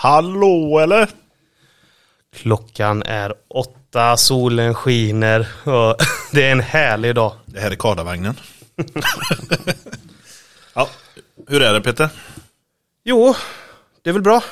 [0.00, 1.08] Hallå eller?
[2.36, 5.96] Klockan är åtta, solen skiner och
[6.32, 7.32] det är en härlig dag.
[7.46, 8.36] Det här är Kardavagnen.
[10.78, 10.88] ja,
[11.48, 12.08] hur är det Peter?
[13.04, 13.34] Jo,
[14.02, 14.42] det är väl bra.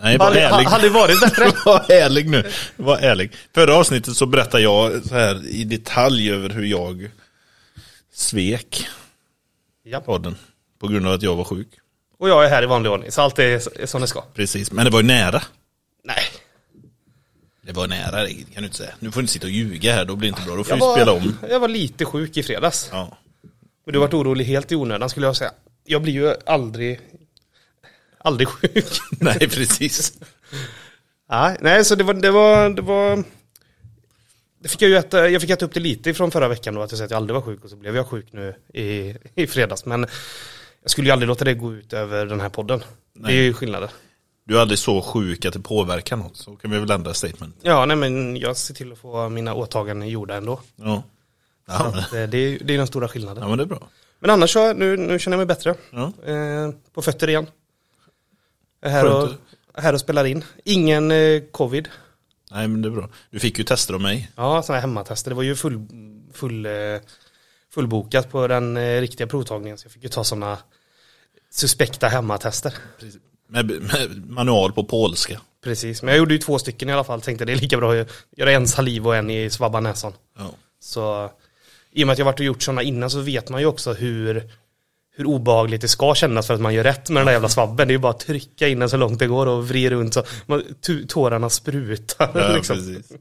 [0.00, 0.64] Nej, var ärlig.
[0.66, 1.52] hade varit bättre.
[1.64, 2.50] Var ärlig nu.
[2.76, 3.32] Var ärlig.
[3.54, 7.10] Förra avsnittet så berättade jag så här i detalj över hur jag
[8.14, 8.88] svek
[9.84, 10.00] Ja.
[10.00, 10.36] podden.
[10.80, 11.68] På grund av att jag var sjuk.
[12.18, 14.22] Och jag är här i vanlig ordning, så allt är som det ska.
[14.34, 15.42] Precis, men det var ju nära.
[16.04, 16.22] Nej,
[17.62, 18.94] Det var nära, det kan du inte säga.
[18.98, 20.56] Nu får du inte sitta och ljuga här, då blir det inte bra.
[20.56, 21.38] Då får jag vi var, spela om.
[21.50, 22.88] jag var lite sjuk i fredags.
[22.92, 23.18] Ja.
[23.86, 25.52] Och du varit orolig helt i onödan skulle jag säga.
[25.84, 27.00] Jag blir ju aldrig,
[28.18, 29.00] aldrig sjuk.
[29.20, 30.18] Nej, precis.
[31.30, 33.24] Nej, nej så det var, det var, det var
[34.64, 36.82] det fick jag, ju äta, jag fick äta upp det lite ifrån förra veckan då,
[36.82, 39.14] att jag sa att jag aldrig var sjuk och så blev jag sjuk nu i,
[39.34, 39.84] i fredags.
[39.84, 40.06] Men
[40.82, 42.82] jag skulle ju aldrig låta det gå ut över den här podden.
[43.12, 43.88] Det är ju skillnaden.
[44.44, 47.56] Du är aldrig så sjuk att det påverkar något, så kan vi väl ändra statement.
[47.62, 50.60] Ja, nej men jag ser till att få mina åtaganden gjorda ändå.
[50.76, 51.02] Ja.
[51.66, 53.42] Ja, att, eh, det, är, det är den stora skillnaden.
[53.42, 53.88] ja men det är bra.
[54.20, 55.74] Men annars så, nu, nu känner jag mig bättre.
[55.90, 56.12] Ja.
[56.26, 57.46] Eh, på fötter igen.
[58.80, 59.40] Jag är här och, Skönt.
[59.74, 60.44] här och spelar in.
[60.64, 61.88] Ingen eh, covid.
[62.50, 63.08] Nej men det är bra.
[63.30, 64.30] Du fick ju tester av mig.
[64.36, 65.30] Ja, sådana här hemmatester.
[65.30, 65.86] Det var ju full,
[66.32, 66.72] full, eh,
[67.74, 69.78] fullbokat på den eh, riktiga provtagningen.
[69.78, 70.58] Så jag fick ju ta sådana
[71.50, 72.74] suspekta hemmatester.
[73.48, 75.40] Med, med manual på polska.
[75.64, 77.20] Precis, men jag gjorde ju två stycken i alla fall.
[77.20, 80.12] Tänkte det är lika bra att göra en saliv och en i svabba näsan.
[80.38, 80.50] Ja.
[80.80, 81.30] Så
[81.94, 83.92] i och med att jag varit och gjort sådana innan så vet man ju också
[83.92, 84.50] hur
[85.16, 87.88] hur obehagligt det ska kännas för att man gör rätt med den där jävla svabben.
[87.88, 90.14] Det är ju bara att trycka in den så långt det går och vrida runt
[90.14, 90.62] så man,
[91.08, 92.30] tårarna sprutar.
[92.34, 92.76] Ja, liksom.
[92.76, 93.12] precis.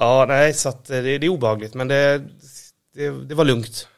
[0.00, 1.74] Ja, nej, så att eh, det, det är obehagligt.
[1.74, 2.22] Men det,
[2.94, 3.88] det, det var lugnt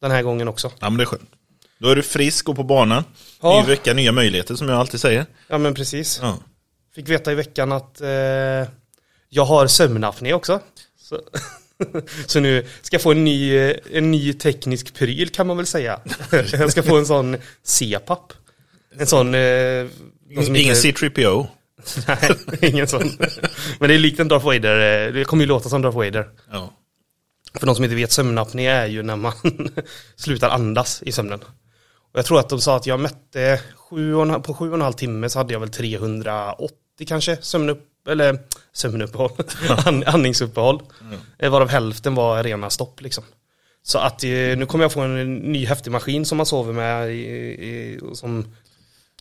[0.00, 0.72] den här gången också.
[0.78, 1.30] Ja men det är skönt.
[1.78, 3.04] Då är du frisk och på banan.
[3.42, 3.60] Ja.
[3.60, 5.26] Ny vecka, nya möjligheter som jag alltid säger.
[5.48, 6.18] Ja, men precis.
[6.22, 6.38] Ja.
[6.94, 8.08] Fick veta i veckan att eh,
[9.28, 10.60] jag har sömnapné också.
[11.00, 11.20] Så,
[12.26, 13.58] så nu ska jag få en ny,
[13.92, 16.00] en ny teknisk pryl kan man väl säga.
[16.52, 18.32] jag ska få en sån CPAP.
[18.98, 19.34] En sån...
[19.34, 19.86] Eh,
[20.30, 21.46] Ingen inte- C3PO.
[22.08, 22.30] Nej,
[22.70, 23.10] ingen sån.
[23.78, 25.06] Men det är likt en Darth Vader.
[25.06, 26.28] eh, Det kommer ju låta som Darth Vader.
[26.52, 26.72] Ja.
[27.58, 29.32] För de som inte vet, sömnapné är ju när man
[30.16, 31.40] slutar andas i sömnen.
[32.12, 34.80] Och jag tror att de sa att jag mätte sju och på sju och en
[34.80, 36.76] halv timme så hade jag väl 380
[37.08, 38.38] kanske sömnupp, eller
[38.72, 39.30] sömnuppehåll,
[39.86, 40.82] An, andningsuppehåll.
[41.00, 41.52] Mm.
[41.52, 43.24] Varav hälften var rena stopp liksom.
[43.82, 47.10] Så att eh, nu kommer jag få en ny häftig maskin som man sover med
[47.10, 48.54] i, i, som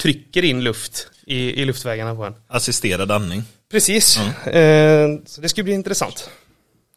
[0.02, 2.36] trycker in luft i, i luftvägarna på en.
[2.48, 3.44] Assisterad andning.
[3.72, 4.18] Precis,
[4.48, 6.30] eh, så det ska bli intressant.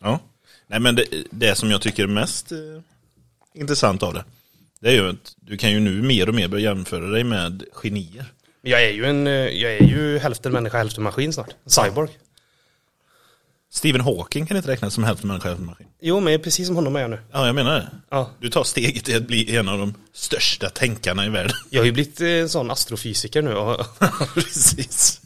[0.01, 0.21] Ja.
[0.67, 2.59] Nej men det, det som jag tycker är mest eh,
[3.55, 4.25] intressant av det.
[4.81, 7.65] Det är ju att du kan ju nu mer och mer börja jämföra dig med
[7.73, 8.33] genier.
[8.63, 11.51] Jag är ju en, eh, jag är ju hälften människa, hälften maskin snart.
[11.67, 12.11] Cyborg.
[13.73, 15.87] Stephen Hawking kan inte räknas som hälften människa, hälften maskin.
[16.01, 17.19] Jo, men precis som honom är jag nu.
[17.33, 17.89] Ja, jag menar det.
[18.11, 18.31] Ja.
[18.41, 21.53] Du tar steget till att bli en av de största tänkarna i världen.
[21.71, 23.55] Jag har ju blivit eh, en sån astrofysiker nu.
[23.55, 23.87] Och,
[24.35, 25.21] Precis.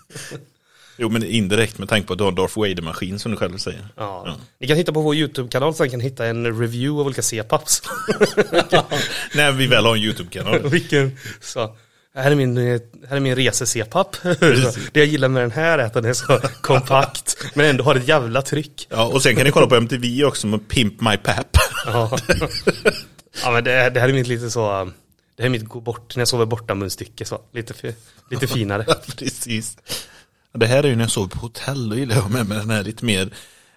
[0.98, 3.88] Jo, men indirekt med tanke på att du har Darth Vader-maskin som du själv säger.
[3.96, 4.36] ja.
[4.58, 7.82] Ni kan hitta på vår YouTube-kanal så ni kan hitta en review av olika C-paps.
[9.34, 10.62] När vi väl har en YouTube-kanal.
[10.70, 11.76] Vilken, så.
[12.16, 12.56] Här är min,
[13.08, 14.16] här är min rese-C-papp.
[14.92, 17.36] Det jag gillar med den här är att den är så kompakt.
[17.54, 18.86] Men ändå har ett jävla tryck.
[18.90, 21.56] Ja, och sen kan ni kolla på MTV också med Pimp My Pap.
[21.86, 22.18] Ja,
[23.42, 24.92] ja men det, det här är mitt lite så.
[25.36, 27.40] Det här är mitt gå bort, när jag sover borta munstycke så.
[27.52, 27.94] Lite,
[28.30, 28.84] lite finare.
[29.16, 29.76] Precis.
[30.52, 32.70] Det här är ju när jag sover på hotell, då gillar jag med, med den
[32.70, 33.30] här lite mer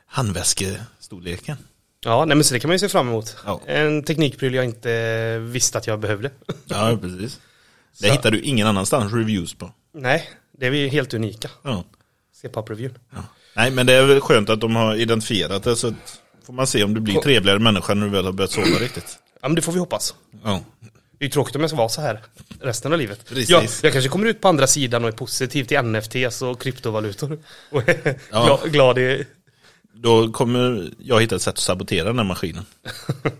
[0.06, 1.58] handväskestorleken.
[2.06, 3.38] Ja, nej men så det kan man ju se fram emot.
[3.46, 3.62] Ja.
[3.66, 6.32] En teknikpryl jag inte visste att jag behövde.
[6.66, 7.40] Ja, precis.
[8.00, 9.72] Det Så- hittar du ingen annanstans reviews på.
[9.94, 11.50] nej, det är vi helt unika.
[11.64, 11.84] Ja.
[12.42, 12.94] C-pop-reviewn.
[13.16, 13.24] Ja.
[13.56, 16.68] Nej, men det är väl skönt att de har identifierat det, så att får man
[16.68, 19.20] se om du blir Ko- trevligare människa när du väl har börjat sova riktigt.
[19.42, 20.16] Ja men det får vi hoppas.
[20.44, 20.62] Ja.
[21.20, 22.22] Det är ju tråkigt om jag ska vara så här
[22.62, 23.26] resten av livet.
[23.30, 23.50] Precis.
[23.50, 27.40] Jag, jag kanske kommer ut på andra sidan och är positiv till NFTs och kryptovalutor.
[27.72, 27.84] Och
[28.32, 28.46] Ja.
[28.46, 29.26] glad, glad i...
[29.94, 32.66] Då kommer jag hitta ett sätt att sabotera den här maskinen.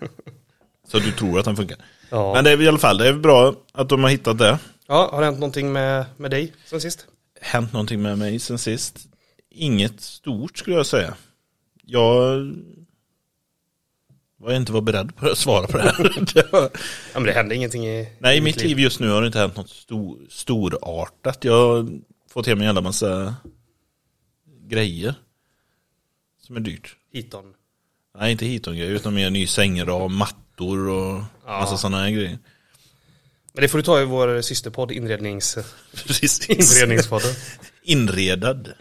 [0.92, 1.78] Så du tror att den funkar.
[2.10, 2.34] Ja.
[2.34, 4.60] Men det är i alla fall, det är bra att de har hittat det.
[4.88, 7.08] ja, har det hänt någonting med, med dig sen sist?
[7.42, 9.08] Hänt någonting med mig sen sist?
[9.50, 11.14] Inget stort skulle jag säga.
[11.86, 12.48] Jag
[14.42, 16.26] jag inte var beredd på att svara på det här.
[16.34, 16.62] Det var-
[17.14, 19.40] Ja, men det hände ingenting i Nej, i mitt liv just nu har det inte
[19.40, 21.44] hänt något stor, storartat.
[21.44, 21.90] Jag har
[22.34, 23.36] fått hem en jävla massa
[24.68, 25.16] grejer.
[26.42, 26.96] Som är dyrt.
[27.14, 27.54] Hiton.
[28.20, 30.12] Nej, inte hiton-grejer, utan mer ny sängrad,
[30.60, 31.60] mattor och Ja.
[31.60, 32.38] massa sådana här grejer.
[33.54, 35.58] Men det får du ta i vår systerpodd, inrednings...
[36.08, 36.50] Precis.
[36.50, 37.34] inredningspodden.
[37.84, 38.74] Inredad.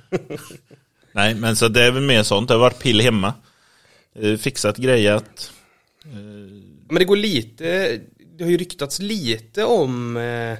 [1.12, 2.48] Nej, men så det är väl mer sånt.
[2.48, 3.34] Det har varit pill hemma.
[4.14, 5.52] Eh, Fixat, grejat.
[6.88, 8.00] Men det går lite,
[8.36, 10.58] det har ju ryktats lite om eh,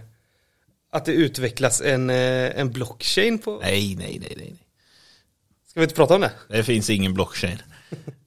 [0.92, 3.60] att det utvecklas en, eh, en blockchain på...
[3.62, 4.54] Nej, nej, nej, nej.
[5.66, 6.32] Ska vi inte prata om det?
[6.48, 7.58] Det finns ingen blockchain.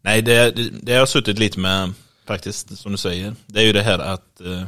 [0.01, 1.93] Nej, det, det, det har jag suttit lite med
[2.31, 3.35] faktiskt, som du säger.
[3.47, 4.65] Det är ju det här att, eh,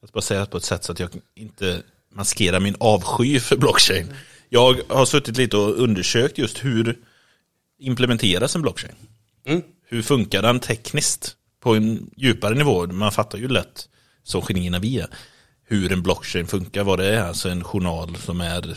[0.00, 1.82] jag ska bara säga det på ett sätt så att jag inte
[2.12, 4.12] maskerar min avsky för blockchain.
[4.48, 6.98] Jag har suttit lite och undersökt just hur
[7.78, 8.94] implementeras en blockchain.
[9.46, 9.62] Mm.
[9.88, 12.86] Hur funkar den tekniskt på en djupare nivå?
[12.86, 13.88] Man fattar ju lätt,
[14.22, 15.08] som genierna vi är,
[15.64, 18.76] hur en blockchain funkar, vad det är, alltså en journal som är eh,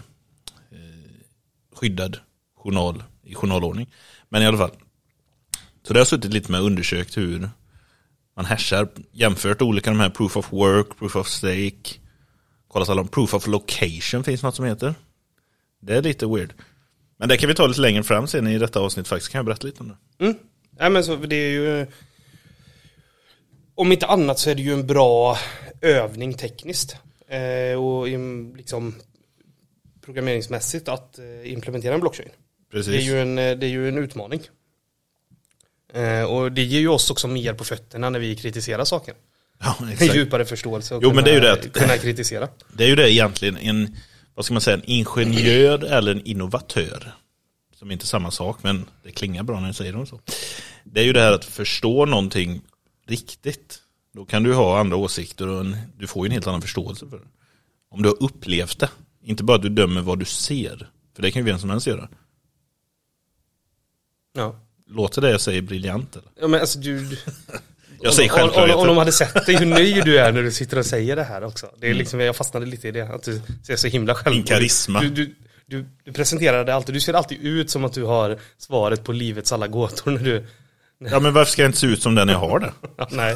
[1.75, 2.17] skyddad
[2.57, 3.87] journal i journalordning.
[4.29, 4.71] Men i alla fall.
[5.83, 7.49] Så det har jag suttit lite med och undersökt hur
[8.39, 11.99] man hashar, jämfört olika de här proof of work, proof of stake,
[12.67, 14.95] kollat alla om proof of location finns något som heter.
[15.81, 16.53] Det är lite weird.
[17.17, 19.45] Men det kan vi ta lite längre fram sen i detta avsnitt faktiskt, kan jag
[19.45, 20.25] berätta lite om det.
[20.25, 20.37] Mm.
[20.71, 21.87] Nej men så det är ju
[23.75, 25.37] Om inte annat så är det ju en bra
[25.81, 26.95] övning tekniskt
[27.27, 28.07] eh, och
[28.57, 28.95] liksom
[30.01, 32.29] programmeringsmässigt att eh, implementera en blockchain.
[32.71, 32.93] Precis.
[32.93, 34.41] Det är ju en, eh, det är ju en utmaning.
[35.93, 39.13] Eh, och det ger ju oss också mer på fötterna när vi kritiserar saker.
[39.59, 42.47] Ja, En djupare förståelse och Jo, men det är ju kunna, det att- kunna kritisera.
[42.73, 43.95] Det är ju det egentligen, en,
[44.33, 47.13] vad ska man säga, en ingenjör eller en innovatör.
[47.75, 50.19] Som inte är samma sak, men det klingar bra när jag säger det så.
[50.83, 52.61] Det är ju det här att förstå någonting
[53.07, 53.79] riktigt.
[54.13, 57.07] Då kan du ha andra åsikter och en, du får ju en helt annan förståelse
[57.09, 57.25] för det.
[57.91, 58.89] Om du har upplevt det,
[59.23, 60.89] inte bara att du dömer vad du ser.
[61.15, 62.09] För det kan ju vem som helst göra.
[64.33, 64.59] Ja.
[64.89, 66.29] Låter det jag säger briljant eller?
[66.41, 67.07] ja men alltså du,
[68.01, 68.79] Jag säger om, om, om, självklarheter.
[68.79, 71.23] om de hade sett dig hur nöjd du är när du sitter och säger det
[71.23, 71.67] här också.
[71.79, 74.35] Det är liksom, jag fastnade lite i det, att du ser så himla själv.
[74.35, 75.01] Din karisma.
[75.01, 78.37] Du, du, du, du presenterar det alltid, du ser alltid ut som att du har
[78.57, 80.45] svaret på livets alla gåtor när du,
[81.11, 82.73] Ja men varför ska jag inte se ut som den jag har det?
[83.09, 83.35] nej.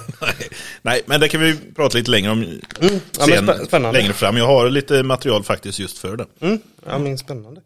[0.82, 3.00] Nej, men det kan vi prata lite längre om Mm.
[3.20, 3.26] Ja,
[3.70, 4.38] sen, längre fram.
[4.38, 6.26] Jag har lite material faktiskt just för det.
[6.40, 6.60] Mm.
[6.86, 7.62] Ja men spännande.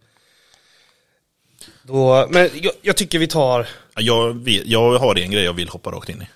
[1.87, 5.91] Då, men jag, jag tycker vi tar, Jag, jag har en grej jag vill hoppa
[5.91, 6.27] rakt in i.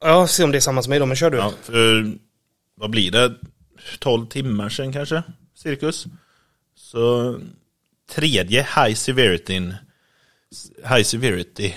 [0.00, 1.36] ja se om det är samma som mig då, men kör du.
[1.38, 2.12] Ja, för,
[2.74, 3.34] vad blir det?
[3.98, 5.22] 12 timmar sedan kanske?
[5.54, 6.06] Cirkus.
[6.76, 7.36] Så
[8.14, 9.60] tredje high severity
[10.88, 11.74] high severity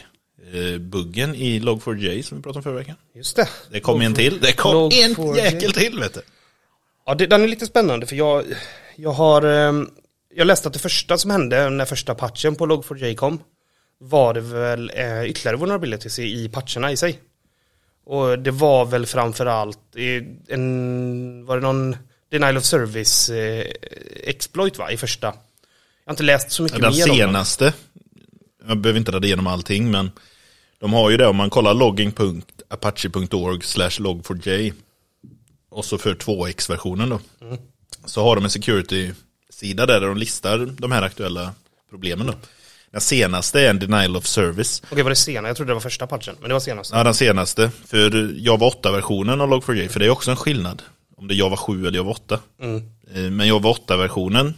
[0.53, 2.95] eh, buggen i Log4j som vi pratade om förra veckan.
[3.15, 3.49] Just det.
[3.71, 4.39] Det kom en till.
[4.41, 5.35] Det kom en Log4j.
[5.37, 6.21] jäkel till vet du.
[7.05, 8.43] Ja, det, den är lite spännande för jag,
[8.95, 9.89] jag har, ehm,
[10.35, 13.39] jag läste att det första som hände när första patchen på Log4j kom
[13.97, 17.19] var det väl eh, ytterligare vulnerabilities i, i patcherna i sig.
[18.05, 19.79] Och det var väl framförallt
[20.47, 21.95] en, var det någon
[22.31, 23.65] denial of service eh,
[24.23, 25.27] exploit va, i första.
[25.27, 25.33] Jag
[26.05, 27.27] har inte läst så mycket Den mer om den.
[27.27, 27.73] senaste,
[28.67, 30.11] jag behöver inte rada igenom allting, men
[30.79, 34.73] de har ju det om man kollar logging.apache.org slash log4j
[35.69, 37.19] och så för 2x-versionen då.
[38.05, 38.49] Så har de en
[39.59, 41.53] security-sida där de listar de här aktuella
[41.89, 42.33] problemen då.
[42.91, 44.81] Den senaste är en denial of service.
[44.91, 45.47] Okej, var det senare?
[45.49, 46.95] Jag trodde det var första patchen, men det var senaste.
[46.97, 47.71] Ja, den senaste.
[47.87, 50.81] För Java 8-versionen av Log4j, för det är också en skillnad.
[51.17, 52.39] Om det är Java 7 eller Java 8.
[52.61, 52.77] Mm.
[53.13, 54.53] Eh, Men Java 8-versionen,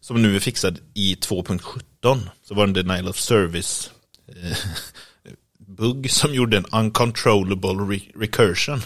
[0.00, 3.90] som nu är fixad i 2.17, så var det en denial of service
[4.28, 4.56] eh,
[5.66, 8.82] bugg som gjorde en uncontrollable re- recursion.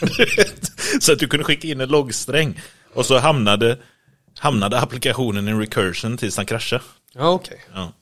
[1.00, 2.60] så att du kunde skicka in en loggsträng
[2.94, 3.78] och så hamnade,
[4.38, 6.82] hamnade applikationen i recursion tills den kraschade.
[7.14, 7.64] Ja, okej.
[7.74, 7.92] Ja.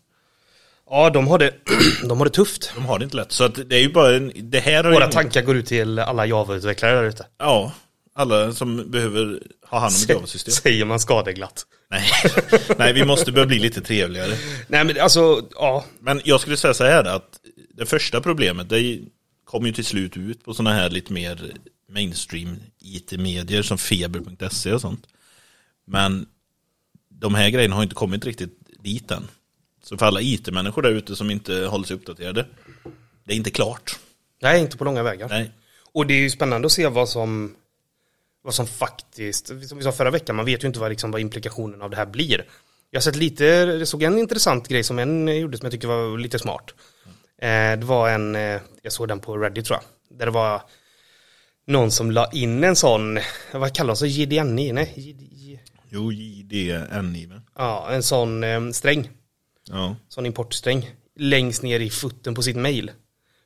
[0.91, 1.55] Ja, de har det,
[2.09, 2.73] de har det tufft.
[2.75, 3.33] De har det inte lätt.
[3.33, 5.67] Så att det är ju bara en, det här ju Våra ingen- tankar går ut
[5.67, 7.27] till alla Java-utvecklare där ute.
[7.39, 7.73] Ja,
[8.15, 9.41] alla som behöver
[9.71, 10.53] ha hand om ett Java-system.
[10.53, 11.67] Säger man skadeglatt.
[11.91, 12.05] Nej.
[12.79, 14.35] Nej, vi måste börja bli lite trevligare.
[14.69, 15.85] Nej men alltså, ja.
[16.01, 17.39] Men jag skulle säga så här att
[17.75, 18.99] det första problemet, det
[19.45, 21.53] kom ju till slut ut på sådana här lite mer
[21.93, 25.07] mainstream IT-medier som feber.se och sånt.
[25.87, 26.27] Men
[27.09, 29.29] de här grejerna har inte kommit riktigt dit än.
[29.83, 32.47] Så för alla IT-människor där ute som inte håller sig uppdaterade,
[33.25, 33.99] det är inte klart.
[34.43, 35.29] Nej, inte på långa vägar.
[35.29, 35.51] Nej.
[35.93, 37.55] Och det är ju spännande att se vad som
[38.43, 41.21] vad som faktiskt, som vi sa förra veckan, man vet ju inte vad, liksom, vad
[41.21, 42.45] implikationen av det här blir.
[42.91, 45.89] Jag har sett lite, jag såg en intressant grej som en gjorde som jag tycker
[45.89, 46.75] var lite smart.
[47.39, 50.63] Eh, det var en, eh, jag såg den på Reddit tror jag, där det var
[51.67, 53.19] någon som la in en sån,
[53.53, 54.73] vad kallas det, JDNI?
[54.73, 55.17] Nej,
[55.97, 57.43] JD, Jo, JDNI va?
[57.57, 59.11] ja, en sån eh, sträng,
[59.69, 59.97] Ja.
[60.09, 62.91] sån importsträng, längst ner i foten på sitt mail.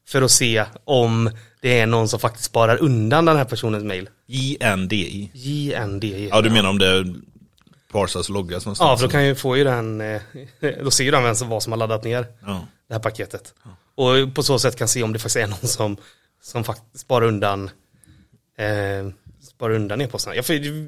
[0.08, 1.30] För att se om
[1.60, 4.08] det är någon som faktiskt sparar undan den här personens mail.
[4.26, 5.30] JNDI.
[5.34, 6.28] JNDI.
[6.28, 7.14] Ja, du menar om det
[7.92, 8.88] Parsas loggas någonstans?
[8.90, 10.20] Ja, för då kan ju få ju den, eh,
[10.84, 12.66] då ser ju den vem som, vad som har laddat ner Ja.
[12.88, 13.54] det här paketet.
[13.94, 15.96] Och på så sätt kan se om det faktiskt är någon som,
[16.42, 17.70] som faktiskt sparar undan
[18.58, 19.12] eh,
[19.60, 20.36] sparar undan e-posterna.
[20.36, 20.44] Jag,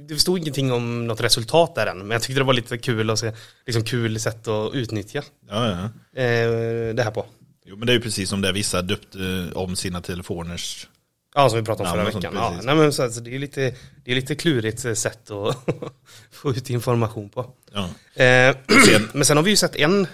[0.08, 3.10] det stod ingenting om något resultat där än, men jag tyckte det var lite kul
[3.10, 3.32] att se,
[3.66, 6.22] liksom kul sätt att utnyttja Ja, ja.
[6.22, 7.26] eh, det här på.
[7.64, 10.88] Jo, men det är ju precis som det vissa döpte om sina telefoners...
[11.34, 12.34] Ja, som vi pratade om förra sånt, veckan.
[12.36, 13.74] Ja, nej, men så, alltså, det, är lite,
[14.04, 15.56] det är lite klurigt eh, sätt att
[16.32, 17.50] få ut information på.
[17.72, 17.88] Ja.
[18.24, 20.06] Eh, Sen- men sen har vi ju sett en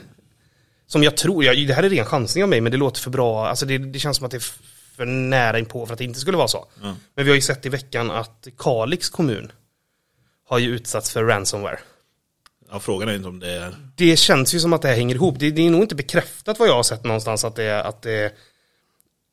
[0.86, 3.10] som jag tror, jag, det här är ren chansning av mig, men det låter för
[3.10, 4.44] bra, alltså det, det känns som att det är
[4.98, 6.66] för nära inpå för att det inte skulle vara så.
[6.82, 6.94] Ja.
[7.14, 9.52] Men vi har ju sett i veckan att Kalix kommun
[10.48, 11.78] har ju utsatts för ransomware.
[12.70, 13.74] ja, frågan är inte om det är...
[13.96, 15.38] Det känns ju som att det här hänger ihop.
[15.38, 18.34] Det, det är nog inte bekräftat vad jag har sett någonstans att det, att det,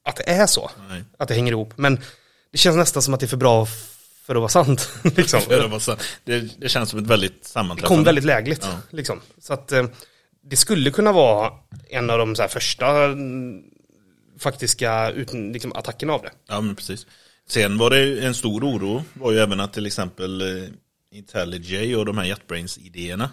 [0.04, 0.72] att det är så.
[0.90, 1.04] Nej.
[1.18, 1.74] Att det hänger ihop.
[1.76, 2.00] Men
[2.52, 3.68] det känns nästan som att det är för bra
[4.26, 4.90] för att vara sant.
[5.04, 5.42] liksom.
[5.42, 7.96] För det, var så, det, det känns som ett väldigt Det sammanträffande.
[7.96, 8.64] kom väldigt lägligt.
[8.64, 8.78] Ja.
[8.90, 9.22] Liksom.
[9.42, 9.86] Så att eh,
[10.44, 11.52] det skulle kunna vara
[11.90, 13.64] en av de så här första mm,
[14.38, 16.32] faktiska ut, liksom, attackerna av det.
[16.48, 17.08] Ja, men precis.
[17.48, 20.70] Sen var det en stor oro, var ju även att till exempel eh,
[21.12, 23.30] IntelliJ och de här JetBrains-idéerna,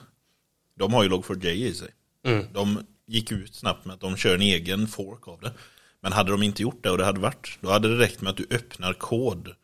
[0.74, 1.88] de har ju Log4j i sig.
[2.24, 2.46] Mm.
[2.52, 5.52] De gick ut snabbt med att de kör en egen fork av det.
[6.00, 8.30] Men hade de inte gjort det och det hade varit, då hade det räckt med
[8.30, 9.54] att du öppnar kod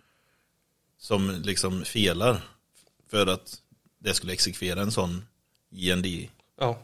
[0.98, 2.40] som liksom felar
[3.10, 3.56] för att
[3.98, 5.24] det skulle exekvera en sån
[5.70, 6.06] IND.
[6.60, 6.82] Ja.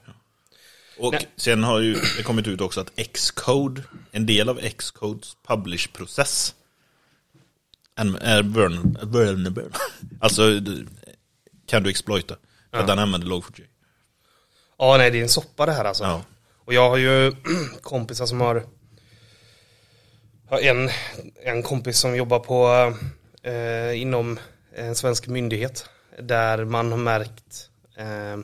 [0.99, 1.29] Och Nej.
[1.37, 3.83] sen har ju det kommit ut också att Xcode,
[4.13, 6.55] en del av Xcodes publish-process
[7.97, 9.65] är är vulner- vulnerable.
[10.21, 10.43] Alltså
[11.67, 12.37] kan du exploita.
[12.71, 13.63] För att den använder Log4j.
[14.79, 16.05] ja, nej det är en soppa det här alltså.
[16.05, 16.23] Ja.
[16.65, 17.33] Och jag har ju
[17.83, 18.67] kompisar som har,
[20.51, 20.91] har en,
[21.45, 22.69] en kompis som jobbar på
[23.43, 24.39] eh, inom
[24.77, 28.39] en svensk myndighet där man har märkt eh,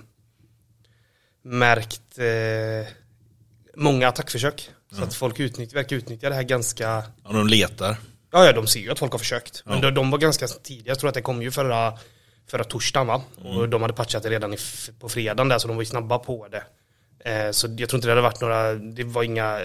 [1.42, 2.92] märkt eh,
[3.76, 4.70] många attackförsök.
[4.92, 6.85] Så att folk utnyttjar, verkar utnyttja det här ganska
[7.25, 7.97] Ja, de letar.
[8.32, 9.62] Ja, ja, de ser ju att folk har försökt.
[9.66, 9.82] Men Ja.
[9.82, 10.85] de, de var ganska tidiga.
[10.88, 11.99] Jag tror att det kom ju förra,
[12.50, 13.23] förra torsdagen va?
[13.44, 13.70] Och Mm.
[13.70, 14.56] de hade patchat det redan i,
[15.00, 16.62] på fredagen där, så de var ju snabba på det.
[17.30, 19.61] Eh, så jag tror inte det hade varit några, det var inga,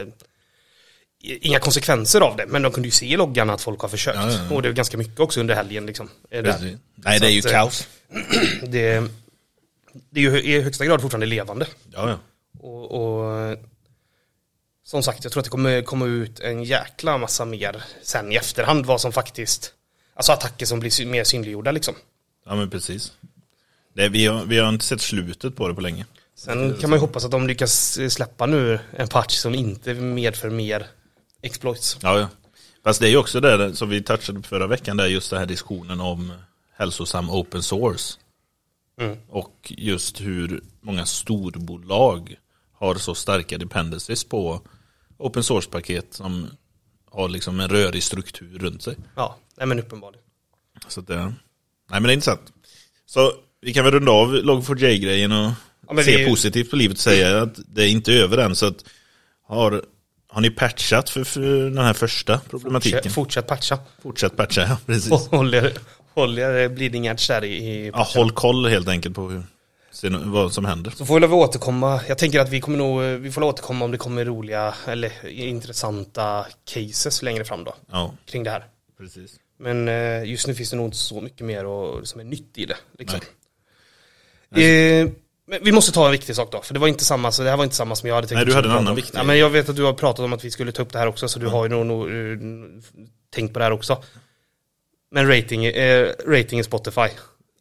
[1.21, 2.45] inga konsekvenser av det.
[2.47, 4.15] Men de kunde ju se i loggan att folk har försökt.
[4.17, 4.55] Ja, ja, ja.
[4.55, 6.09] Och det är ganska mycket också under helgen liksom.
[6.31, 7.87] Nej, det är ju att, eh, kaos.
[8.67, 9.03] Det,
[10.09, 11.67] det är ju i högsta grad fortfarande levande.
[11.91, 12.19] Ja, ja.
[12.59, 13.57] Och, och
[14.83, 18.35] som sagt, jag tror att det kommer komma ut en jäkla massa mer sen i
[18.35, 19.73] efterhand vad som faktiskt,
[20.13, 21.95] alltså attacker som blir mer synliggjorda liksom.
[22.45, 23.13] ja men precis.
[23.93, 26.05] Det, vi, har, vi har inte sett slutet på det på länge.
[26.35, 30.49] Sen kan man ju hoppas att de lyckas släppa nu en patch som inte medför
[30.49, 30.87] mer
[31.41, 31.97] exploits.
[32.01, 32.27] Ja, ja.
[32.83, 35.39] Fast det är ju också det som vi touchade på förra veckan, där just den
[35.39, 36.33] här diskussionen om
[36.77, 38.17] hälsosam open source.
[39.01, 39.17] Mm.
[39.29, 42.35] Och just hur många storbolag
[42.73, 44.61] har så starka dependencies på
[45.17, 46.47] open source-paket som
[47.11, 48.95] har liksom en rörig struktur runt sig.
[49.15, 50.23] Ja, nej men uppenbarligen.
[50.87, 51.33] Så det, nej
[51.89, 52.53] men det är intressant.
[53.05, 55.51] Så vi kan väl runda av Log4j-grejen och
[55.89, 58.55] Ja, se vi- positivt på livet och säga att det är inte över än.
[58.55, 58.85] Så att
[59.47, 59.85] har,
[60.27, 63.11] har ni patchat för, för den här första problematiken?
[63.11, 63.79] Fortsätt, fortsätt patcha.
[64.01, 65.11] Fortsätt patcha, ja precis.
[65.31, 65.73] Håll er,
[66.15, 69.43] håll er bleeding edge där i, Ja, håll koll helt enkelt på hur,
[69.91, 70.91] se vad som händer.
[70.91, 72.01] Så får vi återkomma.
[72.07, 76.45] Jag tänker att vi kommer nog, vi får återkomma om det kommer roliga eller intressanta
[76.73, 77.75] cases längre fram då.
[77.91, 78.65] Ja, Kring det här.
[78.97, 79.39] precis.
[79.59, 82.57] Men eh, just nu finns det nog inte så mycket mer och, som är nytt
[82.57, 82.77] i det.
[82.97, 83.19] Liksom.
[84.49, 84.99] Nej.
[85.01, 85.09] Eh,
[85.47, 87.49] men vi måste ta en viktig sak då, för det var inte samma, så det
[87.49, 88.37] här var inte samma som jag hade tänkt.
[88.37, 89.19] Nej, du hade en annan viktig.
[89.19, 90.99] Ja, men jag vet att du har pratat om att vi skulle ta upp det
[90.99, 92.37] här också, så du har ju nog, nog eh,
[93.33, 94.03] tänkt på det här också.
[95.15, 97.07] Men rating, eh, rating i Spotify.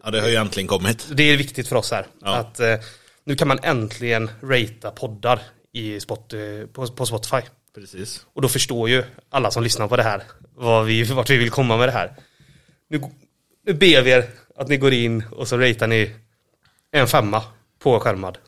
[0.04, 1.08] Ja, det har ju äntligen kommit.
[1.12, 2.06] Det är viktigt för oss här.
[2.22, 2.36] Ja.
[2.36, 2.74] Att eh,
[3.24, 5.40] nu kan man äntligen ratea poddar
[5.72, 6.34] i spot,
[6.72, 7.40] på, på Spotify.
[7.74, 8.26] Precis.
[8.32, 10.22] Och då förstår ju alla som lyssnar på det här
[10.54, 12.16] vad vi, vart vi vill komma med det här.
[12.88, 13.00] Nu,
[13.66, 16.10] nu ber vi er att ni går in och så ratear ni
[16.92, 17.42] en femma
[17.78, 18.38] på skärmad.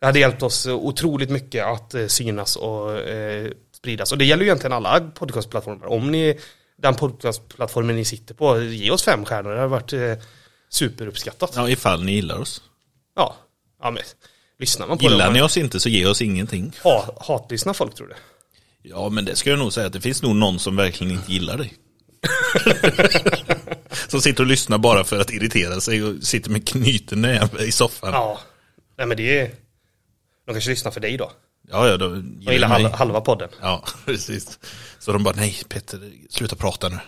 [0.00, 4.12] Det hade hjälpt oss otroligt mycket att eh, synas och eh, spridas.
[4.12, 5.86] Och det gäller ju egentligen alla podcastplattformar.
[5.86, 6.38] Om ni,
[6.82, 9.50] den podcastplattformen ni sitter på, ge oss fem stjärnor.
[9.50, 10.12] Det har varit eh,
[10.68, 11.52] superuppskattat.
[11.56, 12.62] Ja, ifall ni gillar oss.
[13.16, 13.36] Ja.
[13.82, 14.02] ja men,
[14.58, 15.32] lyssnar man på Gillar det?
[15.32, 16.72] ni oss inte så ge oss ingenting.
[16.82, 18.14] Ha, hatlyssnar folk tror du?
[18.82, 21.32] Ja, men det ska jag nog säga att det finns nog någon som verkligen inte
[21.32, 21.74] gillar dig.
[24.08, 27.72] som sitter och lyssnar bara för att irritera sig och sitter med knuten näve i
[27.72, 28.12] soffan.
[28.12, 28.40] Ja.
[28.98, 29.50] Nej men det är...
[30.46, 31.32] De kanske lyssnar för dig då.
[31.70, 33.48] Ja, ja, då De gillar halva, halva podden.
[33.60, 34.58] Ja, precis.
[35.02, 36.98] Så de bara, nej Petter, sluta prata nu.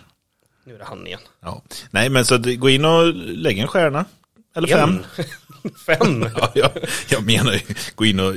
[0.64, 1.20] Nu är det han igen.
[1.40, 1.62] Ja.
[1.90, 4.04] Nej, men så gå in och lägg en stjärna.
[4.56, 5.04] Eller fem.
[5.86, 6.28] Fem?
[6.36, 6.70] Ja, jag,
[7.08, 7.60] jag menar ju,
[7.94, 8.34] gå in och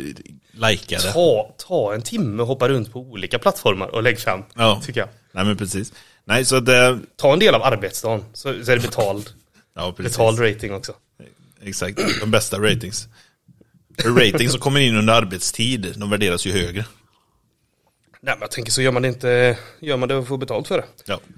[0.52, 1.14] likea det.
[1.14, 4.44] Ta, ta en timme och hoppa runt på olika plattformar och lägg fem.
[4.56, 4.82] Ja.
[4.86, 5.10] Tycker jag.
[5.32, 5.94] Nej, men precis.
[6.26, 9.30] Nej, så det, Ta en del av arbetsdagen så, så är det betald,
[9.76, 10.18] ja precis.
[10.18, 10.94] betald rating också.
[11.62, 13.08] Exakt, de bästa ratings.
[14.02, 16.86] För ratings som kommer in under arbetstid, de värderas ju högre.
[18.28, 20.68] Nej men jag tänker så gör man det inte, gör man det och får betalt
[20.68, 20.86] för det.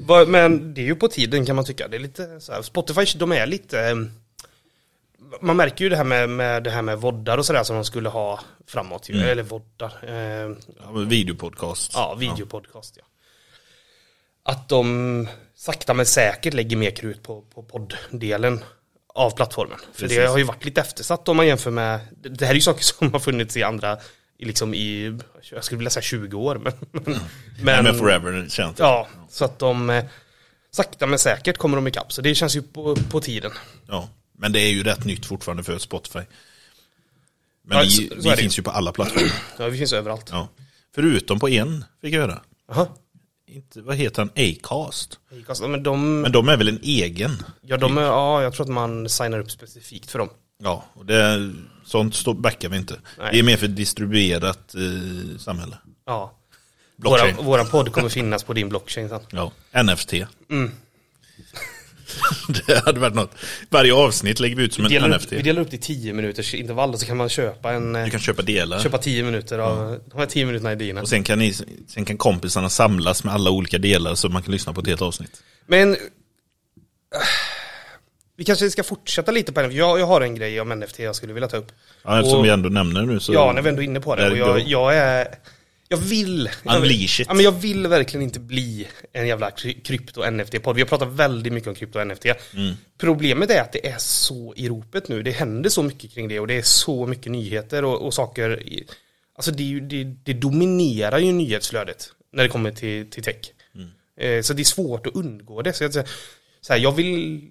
[0.07, 0.25] Ja.
[0.27, 1.87] Men det är ju på tiden kan man tycka.
[1.87, 3.79] Det är lite så här, Spotify, de är lite...
[3.81, 3.95] eh,
[5.41, 7.85] Man märker ju det här med, med det här med voddar och sådär som de
[7.85, 9.21] skulle ha framåt ju.
[9.21, 9.93] Eller voddar.
[10.03, 11.91] Eh, Ja, videopodcast.
[11.93, 13.03] ja, videopodcast ja.
[14.43, 18.63] Att de sakta men säkert lägger mer krut på, på podddelen
[19.13, 19.77] av plattformen.
[19.93, 20.29] För det Precis.
[20.29, 21.99] har ju varit lite eftersatt om man jämför med...
[22.21, 23.97] Det det här är ju saker som har funnits i andra,
[24.45, 25.19] liksom i,
[25.51, 26.55] jag skulle vilja säga 20 år.
[26.55, 27.19] Men, men,
[27.61, 28.83] Nej, men forever känns det.
[28.83, 30.05] Ja, så att de eh,
[30.71, 32.13] sakta men säkert kommer de ikapp.
[32.13, 33.51] Så det känns ju på, på tiden.
[33.87, 34.09] Ja.
[34.37, 36.19] Men det är ju rätt nytt fortfarande för Spotify.
[37.63, 39.31] Men Ja, vi, vi finns ju på alla plattformar.
[39.59, 40.29] Ja, vi finns överallt.
[40.31, 40.47] Ja.
[40.95, 42.41] Förutom på en, fick jag höra.
[42.67, 42.87] Jaha.
[43.47, 44.29] Inte, vad heter han?
[44.35, 45.19] Acast.
[45.47, 47.43] Ja, Men de, Men de är väl en egen?
[47.61, 50.29] ja, de är, ja, jag tror att man signar upp specifikt för dem.
[50.63, 51.51] Ja, och det,
[51.89, 52.99] sånt backar vi inte.
[53.17, 53.29] Nej.
[53.31, 55.77] Det är mer för distribuerat eh, samhälle.
[56.05, 56.35] Ja.
[56.97, 57.35] Blockchain.
[57.35, 59.19] Våran podd kommer finnas på din blockchain sen.
[59.31, 59.51] Ja,
[59.83, 60.13] NFT.
[60.49, 60.71] Mm.
[62.67, 63.35] det hade varit något.
[63.69, 65.25] Varje avsnitt lägger vi ut som Vi en delar, NFT.
[65.25, 67.95] upp, vi delar upp det i 10 minuters intervall och så kan man köpa en...
[67.95, 68.79] eh, Du kan köpa delar.
[68.79, 71.01] Köpa 10 minuter av de här 10 minuterna i dina.
[71.01, 71.53] Och sen kan, ni,
[71.87, 75.01] sen kan kompisarna samlas med alla olika delar så man kan lyssna på ett helt
[75.01, 75.43] avsnitt.
[75.67, 75.97] Men...
[78.39, 79.73] Vi kanske ska fortsätta lite på NFT.
[79.75, 81.71] Jag, jag har en grej om NFT jag skulle vilja ta upp.
[82.03, 83.33] Ja, eftersom Och- vi ändå nämner det nu så...
[83.33, 84.31] Ja, när vi ändå är inne på det.
[84.31, 85.27] Och jag, jag är...
[85.87, 86.49] Jag vill...
[86.63, 87.27] Jag vill, Unleash it.
[87.27, 90.73] ja, men jag vill verkligen inte bli en jävla kry- krypto-NFT-podd.
[90.75, 92.25] Vi har pratat väldigt mycket om krypto-NFT.
[92.55, 92.73] Mm.
[92.97, 95.23] Problemet är att det är så i ropet nu.
[95.23, 98.63] Det händer så mycket kring det och det är så mycket nyheter och, och saker.
[98.63, 98.85] i-
[99.35, 103.35] Alltså det, det, det dominerar ju nyhetsflödet när det kommer till, till tech.
[103.75, 103.89] Mm.
[104.37, 105.73] Eh, så det är svårt att undgå det.
[105.73, 105.93] Så jag,
[106.61, 107.41] så här, jag vill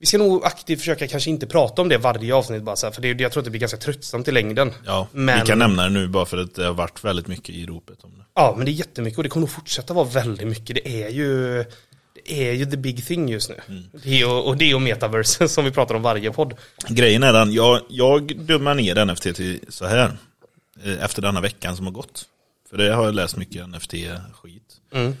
[0.00, 2.92] vi ska nog aktivt försöka kanske inte prata om det varje avsnitt bara så här,
[2.92, 4.72] för det, jag tror att det blir ganska tröttsamt i längden.
[4.86, 7.54] Ja, men, vi kan nämna det nu bara för att det har varit väldigt mycket
[7.54, 8.24] i ropet om det.
[8.34, 10.76] Ja, men det är jättemycket och det kommer nog fortsätta vara väldigt mycket.
[10.84, 11.64] Det är ju,
[12.14, 13.60] det är ju the big thing just nu.
[13.68, 13.82] Mm.
[14.04, 16.54] Det och, och det är och metaverse som vi pratar om varje podd.
[16.88, 20.16] Grejen är den, jag, jag dömer ner NFT till så här.
[20.84, 22.24] eh, Efter denna veckan som har gått.
[22.70, 24.62] För det har jag läst mycket NFT-skit.
[24.92, 25.16] Mm.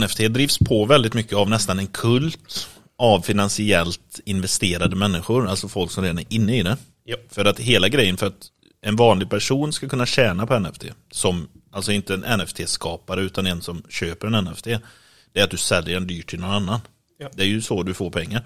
[0.00, 5.90] NFT drivs på väldigt mycket av nästan en kult av finansiellt investerade människor, alltså folk
[5.90, 6.76] som redan är inne i det.
[7.04, 7.16] Ja.
[7.30, 8.46] För att hela grejen, för att
[8.82, 13.60] en vanlig person ska kunna tjäna på NFT, som, alltså inte en NFT-skapare utan en
[13.62, 14.64] som köper en NFT,
[15.32, 16.80] det är att du säljer den dyrt till någon annan.
[17.18, 17.30] Ja.
[17.34, 18.42] Det är ju så du får pengar.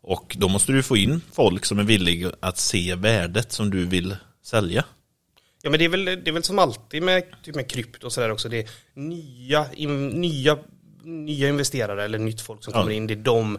[0.00, 3.84] Och då måste du få in folk som är villiga att se värdet som du
[3.86, 4.84] vill sälja.
[5.62, 8.12] Ja men det är väl, det är väl som alltid med, typ med krypto och
[8.12, 8.48] sådär också.
[8.48, 10.58] Det är nya, in, nya,
[11.04, 12.80] nya investerare eller nytt folk som Ja.
[12.80, 13.06] kommer in.
[13.06, 13.58] Det är de,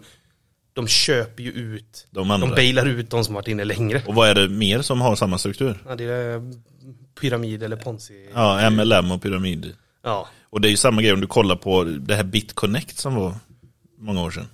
[0.81, 2.47] de köper ju ut, De andra.
[2.47, 4.03] de bailar ut de som varit inne längre.
[4.07, 5.83] Och vad är det mer som har samma struktur?
[5.87, 6.53] Ja, det är
[7.21, 8.29] pyramid eller ponzi.
[8.33, 9.75] Ja, MLM och pyramid.
[10.03, 10.27] Ja.
[10.43, 13.35] Och det är ju samma grej om du kollar på det här BitConnect som var
[13.97, 14.47] många år sedan.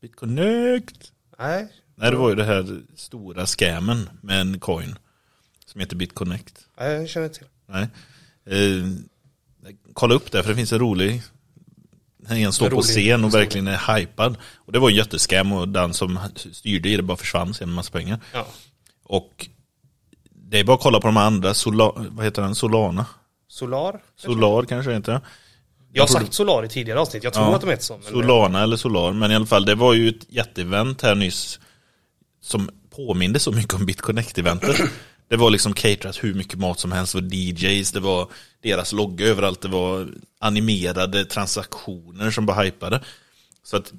[0.00, 1.12] BitConnect.
[1.38, 1.68] Nej.
[1.94, 4.98] Nej, det var ju det här stora scammen med en coin.
[5.66, 6.54] Som heter BitConnect.
[6.78, 7.48] Nej, jag känner inte till.
[7.66, 7.88] Nej.
[8.46, 8.84] Eh,
[9.92, 11.22] kolla upp det för det finns en rolig
[12.28, 14.36] en står En på scen och verkligen är hypad.
[14.56, 16.18] Och det var en jättescam och den som
[16.52, 18.18] styrde i det bara försvann sen med massa pengar.
[18.32, 18.46] Ja.
[19.04, 19.48] Och
[20.30, 22.54] det är bara att kolla på de andra, Sola, vad heter den?
[22.54, 23.06] Solana?
[23.48, 24.00] Solar?
[24.16, 25.20] Solar kanske heter.
[25.92, 27.24] Jag har sagt Solar i tidigare avsnitt.
[27.24, 27.54] Jag tror Ja.
[27.54, 28.00] att de heter så.
[28.10, 31.60] Solana eller Solar, men i alla fall det var ju ett jätteevent här nyss
[32.42, 34.90] som påminde så mycket om BitConnect-eventet.
[35.32, 38.28] Det var liksom caterat hur mycket mat som helst, det var DJs, det var
[38.62, 43.04] deras logga överallt, det var animerade transaktioner som bara hypade.
[43.62, 43.92] Så att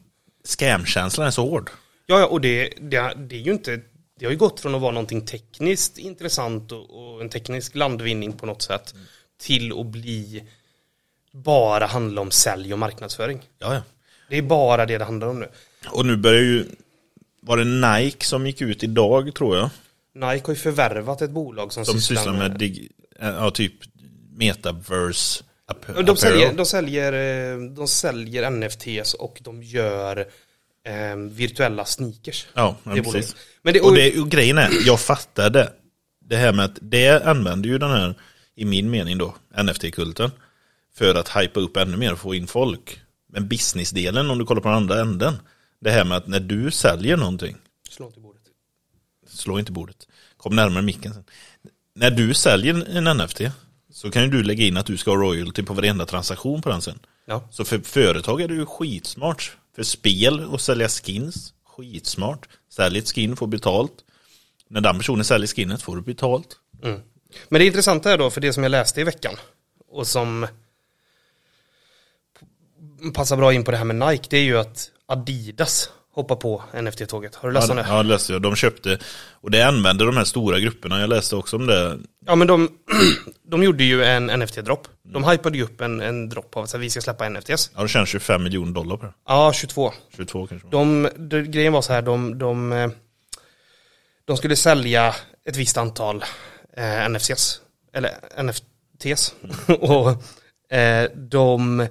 [0.44, 1.70] scamkänslan är så hård.
[2.06, 3.82] Ja, ja, och det, det, det är ju inte...
[4.20, 8.34] Det har ju gått från att vara någonting tekniskt intressant och, och en teknisk landvinning
[8.34, 8.94] på något sätt
[9.42, 10.44] till att bli
[11.32, 13.42] bara handla om sälj och marknadsföring.
[13.60, 13.82] Ja, ja.
[14.30, 15.48] Det är bara det det handlar om nu.
[15.88, 16.66] Och nu börjar ju,
[17.42, 19.70] var det Nike som gick ut idag tror jag,
[20.16, 23.74] Nike har ju förvärvat ett bolag som, som sysslar med, dig, ja, typ
[24.38, 26.56] metaverse app- De säljer, apparel.
[26.58, 27.14] de, säljer,
[27.54, 30.18] eh, de säljer NFTs och de gör
[30.86, 32.48] eh, virtuella sneakers.
[32.54, 33.36] Ja, men Det precis.
[33.62, 35.74] Men det, Och, det, och grejen är, jag fattade
[36.26, 38.16] det här med att det använder ju den här,
[38.56, 40.32] i min mening då, NFT-kulten.
[40.96, 43.00] För att hypa upp ännu mer och få in folk.
[43.30, 45.34] Men businessdelen, om du kollar på den andra änden.
[45.82, 47.58] Det här med att när du säljer någonting,
[49.34, 51.24] Slå inte bordet, kom närmare micken sen.
[51.96, 53.42] När du säljer en NFT
[53.92, 56.70] så kan ju du lägga in att du ska ha royalty på varenda transaktion på
[56.70, 57.00] den sen.
[57.26, 57.48] Ja.
[57.52, 59.58] Så för företag är det ju skitsmart.
[59.76, 62.48] För spel och sälja skins, skitsmart.
[62.70, 63.94] Sälj ett skin, får betalt.
[64.68, 66.58] När den personen säljer skinnet får du betalt.
[66.84, 67.00] Mm.
[67.50, 69.36] Men det intressanta är då, för det som jag läste i veckan
[69.90, 70.48] och som
[73.14, 76.64] passar bra in på det här med Nike, det är ju att Adidas hoppar på
[76.74, 77.36] NFT-tåget.
[77.36, 77.90] Har du läst om Ja, det?
[77.90, 78.42] ja, det läste jag.
[78.42, 79.00] De köpte,
[79.42, 81.00] och det använder de här stora grupperna.
[81.00, 82.00] Jag läste också om det.
[82.26, 82.70] Ja men de,
[83.50, 84.88] de gjorde ju en NFT-dropp.
[85.04, 87.72] De hypade ju upp en, en dropp av att vi ska släppa NFTs.
[87.74, 89.14] Ja, de tjänar 25 miljoner dollar på det.
[89.28, 89.94] Ja, 22.
[90.18, 90.68] 22 kanske.
[90.72, 92.90] De, de, grejen var så här, de, de, eh,
[94.26, 96.24] de skulle sälja ett visst antal
[96.78, 97.62] eh, NFCs,
[97.94, 98.12] eller
[98.44, 99.34] NFTs.
[99.80, 100.10] och
[100.78, 101.88] eh, de,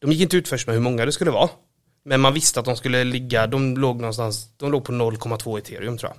[0.00, 1.48] de gick inte ut först med hur många det skulle vara.
[2.08, 5.98] Men man visste att de skulle ligga, de låg någonstans, de låg på 0,2 ethereum
[5.98, 6.12] tror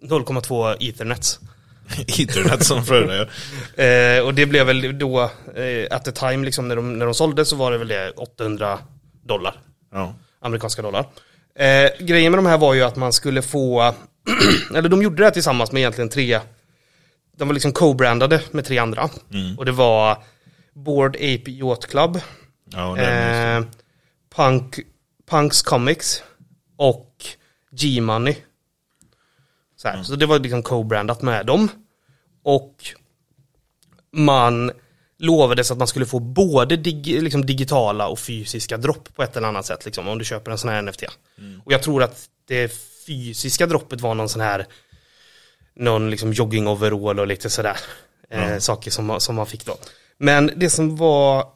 [0.00, 0.10] jag.
[0.10, 1.40] 0,2 ethernets.
[2.18, 3.26] Internet som förra ja.
[3.84, 5.22] Eh, och det blev väl då,
[5.56, 8.10] eh, at the time liksom när de, när de sålde så var det väl det
[8.10, 8.78] 800
[9.22, 9.60] dollar.
[9.92, 10.14] ja.
[10.40, 11.06] amerikanska dollar.
[11.54, 13.94] Eh, grejen med de här var ju att man skulle få,
[14.74, 16.40] eller de gjorde det här tillsammans med egentligen tre,
[17.36, 19.08] de var liksom co-brandade med tre andra.
[19.58, 20.18] Och det var
[20.74, 22.20] Board Ape Yacht Club,
[22.72, 22.96] Ja,
[24.36, 24.78] Punk,
[25.26, 26.22] Punks Comics
[26.76, 27.24] och
[27.70, 28.36] G-Money.
[29.76, 31.68] Så, här, så det var liksom co-brandat med dem.
[32.42, 32.84] Och
[34.12, 34.70] man
[35.18, 39.48] lovades att man skulle få både dig, liksom digitala och fysiska dropp på ett eller
[39.48, 41.02] annat sätt, liksom, om du köper en sån här NFT.
[41.64, 42.68] Och jag tror att det
[43.06, 44.66] fysiska droppet var någon sån här,
[45.74, 47.76] någon liksom jogging-overall och lite sådär,
[48.30, 49.76] eh, saker som, som man fick då.
[50.18, 51.46] Men det som var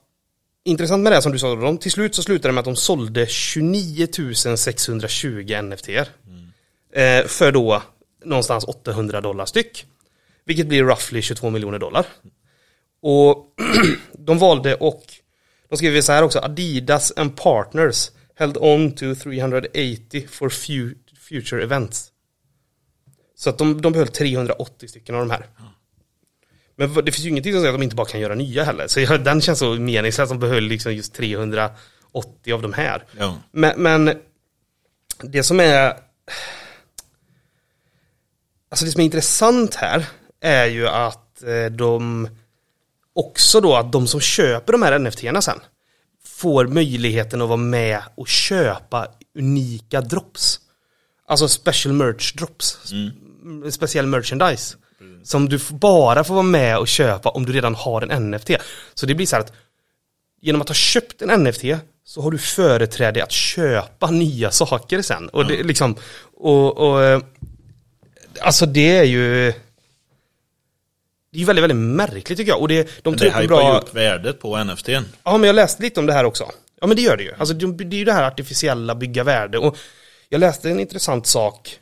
[0.69, 2.77] intressant med det som du sa, de, till slut så slutade det med att de
[2.77, 4.07] sålde 29
[4.57, 5.89] 620 NFT.
[5.89, 7.83] Eh, för då
[8.25, 9.87] någonstans 800 dollar styck.
[10.45, 12.07] Vilket blir roughly 22 miljoner dollar.
[13.03, 13.55] Och
[14.13, 15.03] de valde och
[15.69, 20.49] de skriver så här också, Adidas and partners held on to 380 for
[21.29, 22.13] future events.
[23.35, 25.47] Så att de, de behöll 380 stycken av de här.
[26.79, 28.89] Men det finns ju ingenting som säger att de inte bara kan göra nya heller.
[28.89, 31.75] Så jag, den känns så meningslös att de behöll liksom just 380
[32.55, 33.05] av de här.
[33.19, 33.37] Ja.
[33.53, 34.15] Men, men
[35.23, 35.97] det som är
[38.71, 40.07] Alltså det som är intressant här
[40.41, 42.29] är ju att eh, de
[43.15, 45.61] också då att de som köper de här NFT-erna sen
[46.25, 49.07] får möjligheten att vara med och köpa
[49.39, 50.61] unika drops.
[51.27, 52.93] Alltså special merch drops.
[52.93, 53.71] Mm.
[53.71, 54.77] Speciell merchandise.
[55.25, 58.51] Som du bara får vara med och köpa om du redan har en NFT.
[58.95, 59.53] Så det blir så här att
[60.41, 61.65] genom att ha köpt en NFT
[62.05, 65.29] så har du företräde att köpa nya saker sen.
[65.29, 65.97] Och det liksom,
[66.37, 67.21] och, och eh,
[68.41, 69.53] alltså det är ju
[71.31, 72.61] det är ju väldigt, väldigt märkligt tycker jag.
[72.61, 73.73] Och det, de Det tog upp hypar bra...
[73.73, 74.89] ju upp värdet på NFT.
[74.89, 76.51] Ja, men jag läste lite om det här också.
[76.81, 77.33] Ja, men det gör det ju.
[77.39, 79.59] Alltså, det det är ju det här artificiella bygga värde.
[79.59, 79.77] Och
[80.29, 81.79] jag läste en intressant sak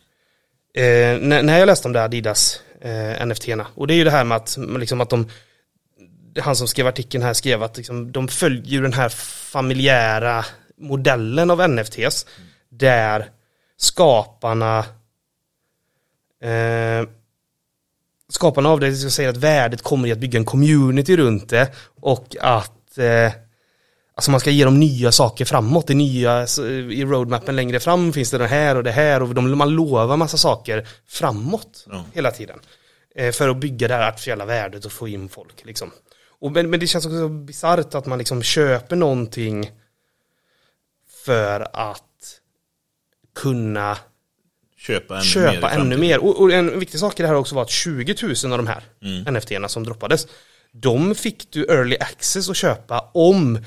[0.74, 0.82] eh,
[1.18, 3.66] när, när jag läste om det här Adidas eh, NFT-erna.
[3.74, 5.28] Och det är ju det här med att, liksom att de,
[6.40, 9.08] han som skrev artikeln här skrev att liksom, de följer ju den här
[9.52, 10.44] familjära
[10.76, 12.26] modellen av NFTs.
[12.68, 13.30] Där
[13.76, 14.78] skaparna
[16.42, 17.08] eh,
[18.28, 21.72] skaparna av det ska säga att värdet kommer i att bygga en community runt det
[22.00, 23.32] och att eh,
[24.16, 26.42] alltså man ska ge dem nya saker framåt, det nya
[26.92, 30.16] i roadmappen längre fram finns det det här och det här och de, man lovar
[30.16, 32.04] massa saker framåt Ja.
[32.14, 32.58] hela tiden.
[33.14, 35.90] Eh, för att bygga det här artificiella värdet och få in folk liksom.
[36.40, 39.70] Och, men, men det känns också så bisarrt att man liksom köper någonting
[41.24, 42.02] för att
[43.34, 43.98] kunna
[44.76, 45.30] Köpa ännu mer.
[45.30, 45.80] köpa framtiden.
[45.86, 46.18] ännu mer.
[46.18, 48.66] Och, och en viktig sak i det här också var att 20 000 av de
[48.66, 49.34] här Mm.
[49.36, 50.26] NFT-erna som droppades,
[50.72, 53.58] de fick du early access att köpa om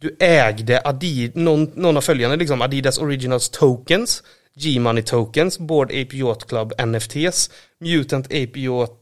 [0.00, 4.22] du ägde Adidas, någon, någon av följande, liksom Adidas Originals Tokens,
[4.54, 8.92] G-Money Tokens, Board Ape Yacht Club NFTs, Mutant Ape Yacht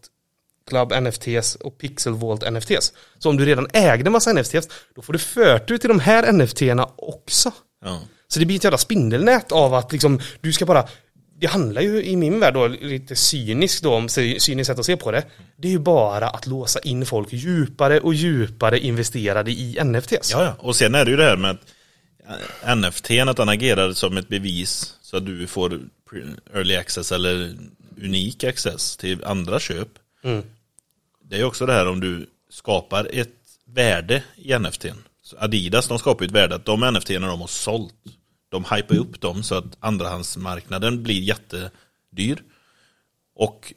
[0.69, 2.93] Club NFTs och Pixel Vault NFTs.
[3.19, 6.89] Så om du redan ägde massa NFTs, då får du förtur till de här NFT-erna
[6.97, 7.53] också.
[7.85, 8.01] Ja.
[8.29, 10.89] Så det blir ett jävla spindelnät av att liksom, du ska bara
[11.41, 14.97] det handlar ju i min värld då, lite cyniskt då, om cyniskt sätt att se
[14.97, 15.25] på det.
[15.57, 20.31] Det är ju bara att låsa in folk djupare och djupare investerade i NFTs.
[20.33, 20.57] Ja, ja.
[20.59, 21.61] Och sen är det ju det här med att
[22.65, 25.81] eh, NFT, att den agerar som ett bevis så att du får
[26.55, 27.57] early access eller
[28.03, 29.89] unik access till andra köp.
[30.25, 30.43] Mm.
[31.25, 34.87] Det är ju också det här om du skapar ett värde i NFT.
[35.39, 37.95] Adidas de skapar ju ett värde att de NFT de har sålt,
[38.49, 42.43] de hypar upp dem så att andrahandsmarknaden blir jättedyr.
[43.37, 43.73] Och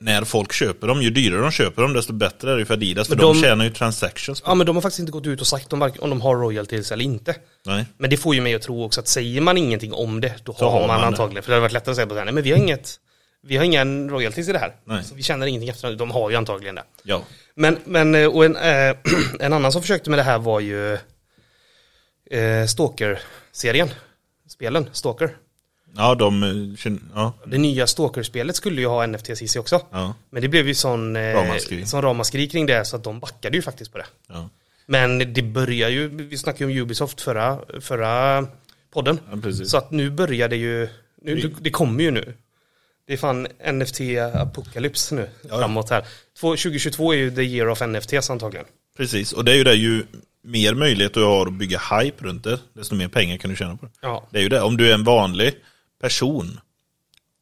[0.00, 3.08] när folk köper dem, ju dyrare de köper dem desto bättre är det för Adidas
[3.08, 4.42] för de, de- tjänar ju transactions.
[4.46, 6.92] Ja men de har faktiskt inte gått ut och sagt om, om de har royalties
[6.92, 7.34] eller inte.
[7.66, 7.86] Nej.
[7.98, 10.52] Men det får ju mig att tro också att säger man ingenting om det, då
[10.52, 11.06] har har man, man det.
[11.06, 11.42] antagligen.
[11.42, 12.96] För det hade varit lättare att säga på nej men vi har inget,
[13.42, 14.74] vi har ingen royalties i det här.
[14.84, 15.04] Nej.
[15.04, 16.84] Så vi känner ingenting efter De har ju antagligen det.
[17.02, 17.22] Ja.
[17.54, 18.96] Men, men och en, eh,
[19.40, 20.92] en annan som försökte med det här var ju
[22.30, 23.88] eh, Stalker-serien.
[24.60, 25.36] Spelen, Stalker.
[25.96, 29.80] Ja, de, eh, ja, Det nya Stalker-spelet skulle ju ha NFTs i sig också.
[29.90, 31.86] ja, Men det blev ju sån, eh, Ramaskri.
[31.86, 34.06] sån ramaskri kring det så att de backade ju faktiskt på det.
[34.28, 34.48] ja.
[34.86, 38.46] Men det börjar ju, vi snackade ju om Ubisoft förra, förra
[38.92, 39.20] podden.
[39.44, 39.52] ja.
[39.64, 40.88] Så att nu börjar det ju,
[41.22, 42.34] nu, det kommer ju nu.
[43.06, 44.00] Det är fan NFT
[44.34, 45.58] apokalyps nu ja.
[45.58, 46.04] framåt här.
[46.40, 48.66] Två- 2022 är ju the year of NFTs antagligen.
[48.96, 50.04] Precis, och det är ju det ju
[50.42, 53.76] mer möjlighet du har att bygga hype runt det, desto mer pengar kan du tjäna
[53.76, 53.92] på det.
[54.02, 54.28] Ja.
[54.30, 55.54] Det är ju det, om du är en vanlig
[56.00, 56.60] person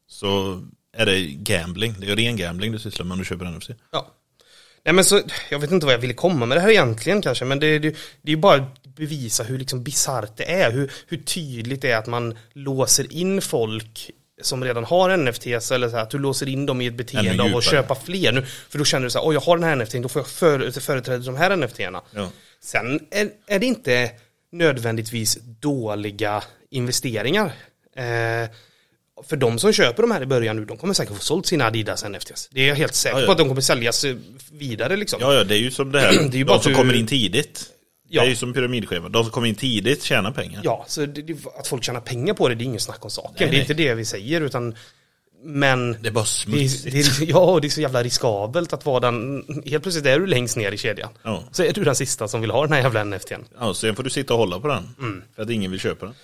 [0.07, 0.61] så
[0.93, 3.69] är det gambling, det är ren gambling du sysslar med om du köper NFC.
[3.91, 4.15] ja.
[4.85, 7.45] Nej men så, jag vet inte vad jag ville komma med det här egentligen kanske,
[7.45, 7.89] men det, det,
[8.21, 11.91] det är ju bara att bevisa hur liksom bisarrt det är, hur, hur tydligt det
[11.91, 16.19] är att man låser in folk som redan har NFTs eller så här, att du
[16.19, 18.45] låser in dem i ett beteende av att köpa fler nu.
[18.69, 20.27] För då känner du så här, åh jag har den här NFTn, då får jag
[20.27, 22.01] för, företräda de här NFTerna.
[22.11, 22.29] Ja.
[22.63, 24.11] Sen är, är det inte
[24.51, 27.45] nödvändigtvis dåliga investeringar.
[27.95, 28.49] Eh,
[29.27, 31.65] för de som köper de här i början nu, de kommer säkert få sålt sina
[31.65, 32.49] Adidas NFTs.
[32.51, 33.25] Det är jag helt säker Ja, ja.
[33.25, 34.15] på att de kommer säljas eh,
[34.51, 35.19] vidare liksom.
[35.21, 36.77] Ja, ja, det är ju som det här, Det är ju bara de som du-
[36.77, 37.65] kommer in tidigt.
[38.11, 38.21] Ja.
[38.21, 40.61] Det är ju som pyramidschema, de som kommer in tidigt tjänar pengar.
[40.63, 43.31] Ja, så det, att folk tjänar pengar på det, det är ingen snack om saken.
[43.39, 43.61] Nej, det är nej.
[43.61, 44.75] inte det vi säger, utan
[45.43, 46.91] men Det är bara det, smutsigt.
[47.19, 50.27] det, är- ja, det är så jävla riskabelt att vara den, helt plötsligt är du
[50.27, 51.09] längst ner i kedjan.
[51.23, 51.43] Ja.
[51.51, 53.33] Så är du den sista som vill ha den här jävla NFTn.
[53.59, 54.89] Ja, sen får du sitta och hålla på den.
[54.99, 55.21] Mm.
[55.35, 56.15] För att ingen vill köpa den.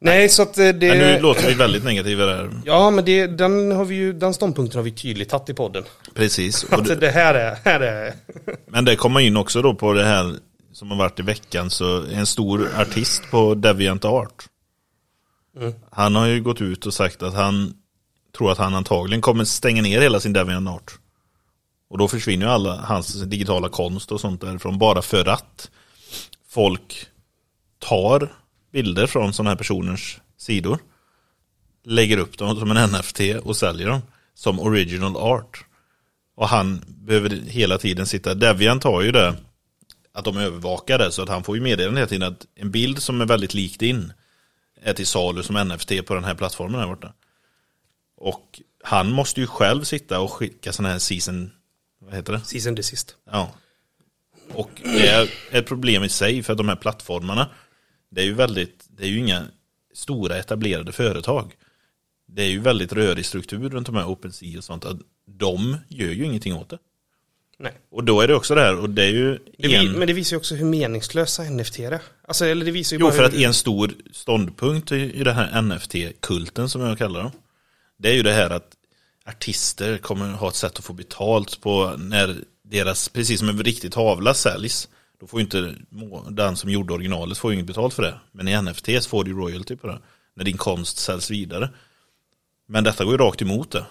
[0.00, 0.88] Nej, så att eh, det...
[0.88, 2.50] Men nu låter vi väldigt negativa där.
[2.64, 5.84] Ja, men det, den, har vi ju, den ståndpunkten har vi tydligt tagit i podden.
[6.14, 6.64] Precis.
[6.64, 8.14] Och Att det, det här är, här är...
[8.66, 10.34] men det kommer in också då på det här
[10.72, 11.70] som har varit i veckan.
[11.70, 14.44] Så en stor artist på Deviant Art.
[15.60, 15.72] Mm.
[15.90, 17.74] Han har ju gått ut och sagt att han
[18.38, 20.98] tror att han antagligen kommer stänga ner hela sin Devian Art.
[21.90, 25.70] Och då försvinner ju alla hans digitala konst och sånt därifrån bara för att
[26.48, 27.06] folk
[27.78, 28.32] tar
[28.72, 30.78] bilder från sådana här personers sidor.
[31.84, 34.02] Lägger upp dem som en NFT och säljer dem
[34.34, 35.64] som original art.
[36.36, 39.34] Och han behöver hela tiden sitta, Deviant har ju det
[40.14, 43.02] att de övervakar det så att han får ju meddelande hela tiden att en bild
[43.02, 44.12] som är väldigt lik din
[44.82, 47.12] är till salu som NFT på den här plattformen här borta.
[48.20, 51.50] Och han måste ju själv sitta och skicka sådana här season,
[52.00, 52.40] vad heter det?
[52.40, 53.16] Season desist.
[53.30, 53.52] Ja.
[54.52, 57.50] Och det är ett problem i sig för att de här plattformarna,
[58.10, 59.46] det är ju väldigt, det är ju inga
[59.94, 61.52] stora etablerade företag.
[62.26, 64.84] Det är ju väldigt rörig struktur runt de här OpenSea och sånt.
[64.84, 66.78] Att de gör ju ingenting åt det.
[67.58, 67.72] Nej.
[67.90, 69.92] Och då är det också det här, och det är ju Det, en...
[69.92, 72.00] Men det visar ju också hur meningslösa NFT är.
[72.28, 73.44] Alltså, eller det visar ju Jo, bara för att hur...
[73.44, 77.32] en stor ståndpunkt i i den här NFT-kulten som jag kallar dem.
[77.98, 78.72] Det är ju det här att
[79.26, 83.92] artister kommer ha ett sätt att få betalt på när deras, precis som en riktig
[83.92, 84.88] tavla säljs.
[85.20, 85.74] Då får ju inte
[86.30, 88.14] den som gjorde originalet får inget betalt för det.
[88.32, 89.98] Men i NFTs får du royalty på det.
[90.34, 91.70] När din konst säljs vidare.
[92.68, 93.84] Men detta går ju rakt emot det.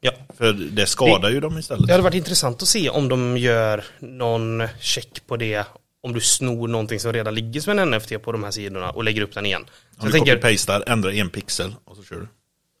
[0.00, 0.12] Ja.
[0.36, 1.86] För det skadar ju dem istället.
[1.86, 5.66] Det hade varit intressant att se om de gör någon check på det
[6.02, 9.04] om du snor någonting som redan ligger som en NFT på de här sidorna och
[9.04, 9.64] lägger upp den igen.
[9.66, 12.28] Så Om jag du tänker, copy-pastar, ändrar en pixel och så kör du.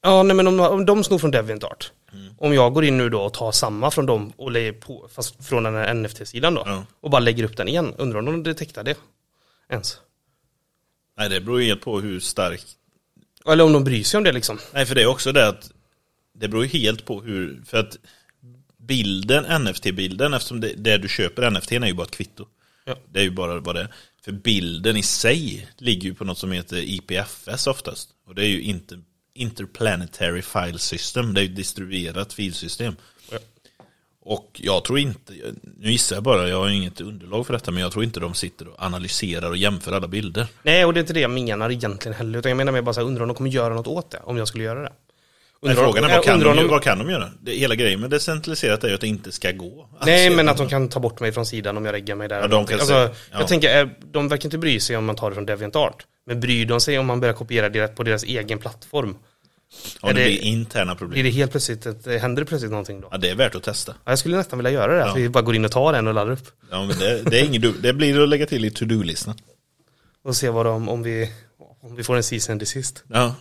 [0.02, 1.92] Ja nej men om, om de snor från DeviantArt.
[2.12, 2.34] Mm.
[2.38, 5.44] Om jag går in nu då och tar samma från dem och lägger på, fast
[5.44, 6.62] från den här NFT-sidan då.
[6.66, 6.84] Ja.
[7.00, 7.94] Och bara lägger upp den igen.
[7.98, 8.96] Undrar om de detektar det
[9.68, 10.00] ens.
[11.18, 12.62] Nej, det beror ju helt på hur stark
[13.46, 14.58] Eller om de bryr sig om det liksom.
[14.72, 15.70] Nej, för det är också det att
[16.34, 17.96] det beror ju helt på hur, för att
[18.76, 22.46] bilden, NFT-bilden, eftersom det, det du köper NFT är ju bara ett kvitto.
[22.84, 22.96] Ja.
[23.12, 23.94] Det är ju bara vad det är.
[24.24, 28.08] För bilden i sig ligger ju på något som heter IPFS oftast.
[28.26, 29.00] Och det är ju inte
[29.40, 32.96] Interplanetary File System, det är ju ett distribuerat filsystem.
[33.30, 33.38] Ja.
[34.20, 37.82] Och jag tror inte, nu gissar jag bara, jag har inget underlag för detta, men
[37.82, 40.46] jag tror inte de sitter och analyserar och jämför alla bilder.
[40.62, 42.38] Nej, och det är inte det jag menar egentligen heller.
[42.38, 44.20] Utan jag menar mer bara så här, undrar om de kommer göra något åt det.
[44.24, 44.92] Om jag skulle göra det.
[45.62, 47.30] Nej, Undrar- frågan är vad kan, de, om vad kan de göra?
[47.42, 49.88] Det, hela grejen med decentraliserat är ju att det inte ska gå.
[50.06, 52.40] Nej men att de kan ta bort mig från sidan om jag reggar mig där.
[52.40, 53.38] Ja, de kan alltså, se- ja.
[53.38, 56.06] Jag tänker, eh, de verkar inte bry sig om man tar det från DeviantArt.
[56.26, 59.16] Men bryr de sig om man börjar kopiera det på deras egen plattform?
[60.02, 61.12] Är det det- blir interna problem.
[61.12, 63.08] Blir det helt plötsligt, ett, händer det plötsligt någonting då?
[63.10, 63.94] Ja, det är värt att testa.
[64.04, 65.10] Ja, jag skulle nästan vilja göra det, Ja.
[65.10, 66.46] att vi bara går in och tar en och laddar upp.
[66.70, 69.34] Ja, men det, det, är ingen, det blir att lägga till i to-do-listan.
[70.24, 71.30] Och se vad de, om vi,
[71.82, 73.04] om vi får en season desist.
[73.08, 73.34] Ja.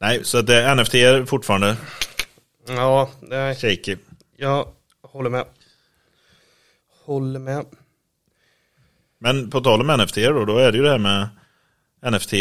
[0.00, 1.76] Nej, så att det är NFT är fortfarande
[2.68, 3.96] Ja, nej, shaky.
[4.36, 4.68] jag
[5.02, 5.44] håller med.
[7.04, 7.66] Håller med.
[9.18, 11.28] Men på tal om NFT då, då är det ju det här med
[12.12, 12.32] NFT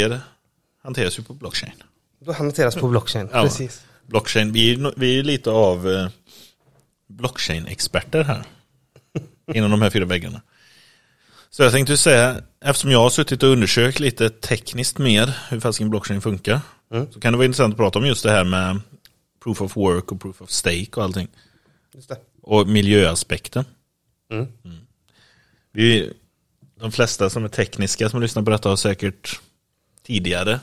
[0.83, 1.73] hanteras ju på blockchain.
[2.19, 3.43] Då hanteras på blockchain, Ja.
[3.43, 3.83] precis.
[4.07, 6.09] Blockchain, vi är, no- vi är lite av eh,
[7.07, 8.43] blockchain-experter här.
[9.53, 10.41] inom de här fyra väggarna.
[11.49, 15.89] Så jag tänkte säga, eftersom jag har suttit och undersökt lite tekniskt mer hur fasken
[15.89, 16.61] blockchain funkar.
[16.91, 17.11] Mm.
[17.11, 18.79] Så kan det vara intressant att prata om just det här med
[19.43, 21.27] proof of work och proof of stake och allting.
[22.41, 23.65] Och miljöaspekten.
[24.31, 24.47] Mm.
[25.71, 26.13] Vi,
[26.75, 29.39] de flesta som är tekniska som lyssnar på detta har säkert
[30.03, 30.59] tidigare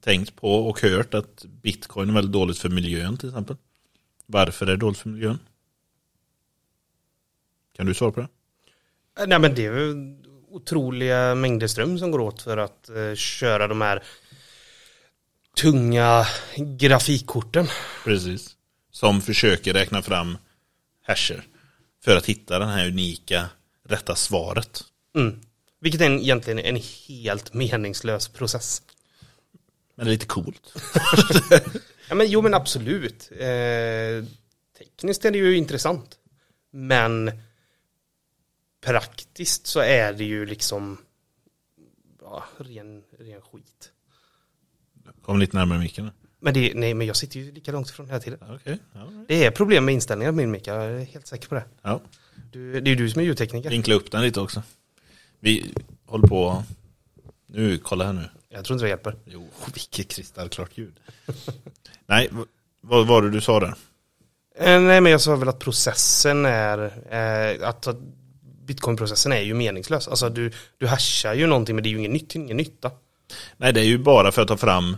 [0.00, 3.56] tänkt på och hört att bitcoin är väldigt dåligt för miljön till exempel.
[4.26, 5.38] Varför är det dåligt för miljön?
[7.76, 8.28] Kan du svara på det?
[9.26, 9.94] Nej men det är
[10.48, 14.02] otroliga mängder ström som går åt för att eh, köra de här
[15.56, 17.66] tunga grafikkorten.
[18.04, 18.56] Precis.
[18.90, 20.38] Som försöker räkna fram
[21.02, 21.46] hasher
[22.04, 23.48] för att hitta den här unika
[23.88, 24.84] rätta svaret.
[25.14, 25.40] Mm.
[25.80, 28.82] Vilket är en, egentligen en helt meningslös process.
[29.94, 30.74] Men det är lite coolt.
[32.08, 33.32] Ja, men, jo men absolut.
[33.32, 34.24] Eh,
[34.78, 36.18] tekniskt är det ju intressant.
[36.70, 37.30] Men
[38.80, 40.98] praktiskt så är det ju liksom
[42.20, 43.91] ja, ren, ren skit.
[45.22, 46.10] Kom lite närmare micken.
[46.40, 48.38] Men det, nej men jag sitter ju lika långt ifrån hela tiden.
[48.50, 48.78] Okej.
[48.92, 49.00] Ja.
[49.28, 51.64] Det är problem med inställningar på min mick, jag är helt säker på det.
[51.82, 52.00] ja.
[52.52, 53.70] Du, det är ju du som är ljudtekniker.
[53.70, 54.62] Vinkla upp den lite också.
[55.40, 55.74] Vi
[56.06, 56.64] håller på.
[57.46, 58.28] Nu, kolla här nu.
[58.48, 59.16] Jag tror inte det hjälper.
[59.24, 60.94] Jo, vilket kristallklart ljud.
[62.06, 62.30] Nej,
[62.80, 63.74] vad var det du sa där?
[64.58, 66.78] Eh, nej men jag sa väl att processen är,
[67.10, 67.88] eh, att
[68.66, 70.08] bitcoinprocessen är ju meningslös.
[70.08, 72.90] Alltså du, du hashar ju någonting men det är ju ingen, nytt, ingen nytta.
[73.56, 74.96] Nej, det är ju bara för att ta fram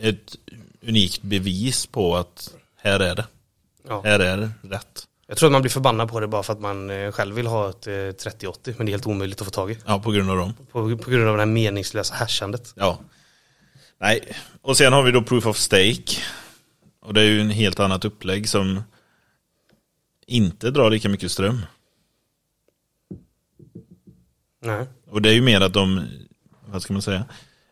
[0.00, 0.36] ett
[0.82, 3.26] unikt bevis på att här är det.
[3.88, 4.02] Ja.
[4.04, 5.04] Här är det rätt.
[5.26, 7.46] Jag tror att man blir förbannad på det bara för att man eh, själv vill
[7.46, 9.78] ha ett eh, 3080 men det är helt omöjligt att få tag i.
[9.86, 10.54] Ja, på grund av dem.
[10.72, 12.72] På, på grund av det här meningslösa hashandet.
[12.76, 12.98] Ja.
[14.00, 16.16] Nej, och sen har vi då proof of stake.
[17.00, 18.82] Och det är ju en helt annat upplägg som
[20.26, 21.60] inte drar lika mycket ström.
[24.62, 24.86] Nej.
[25.10, 26.06] Och det är ju mer att de,
[26.66, 27.24] vad ska man säga,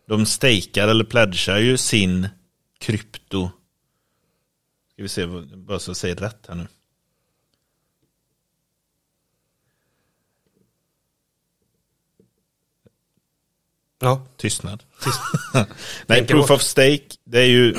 [0.07, 2.29] de stakar eller pledgar ju sin
[2.79, 3.51] krypto.
[4.93, 6.67] Ska vi se, vad- bara så jag säger rätt här nu.
[14.01, 14.27] Ja.
[14.37, 14.83] Tystnad.
[15.55, 15.67] Nej,
[16.07, 17.75] Tänker proof of stake, det är ju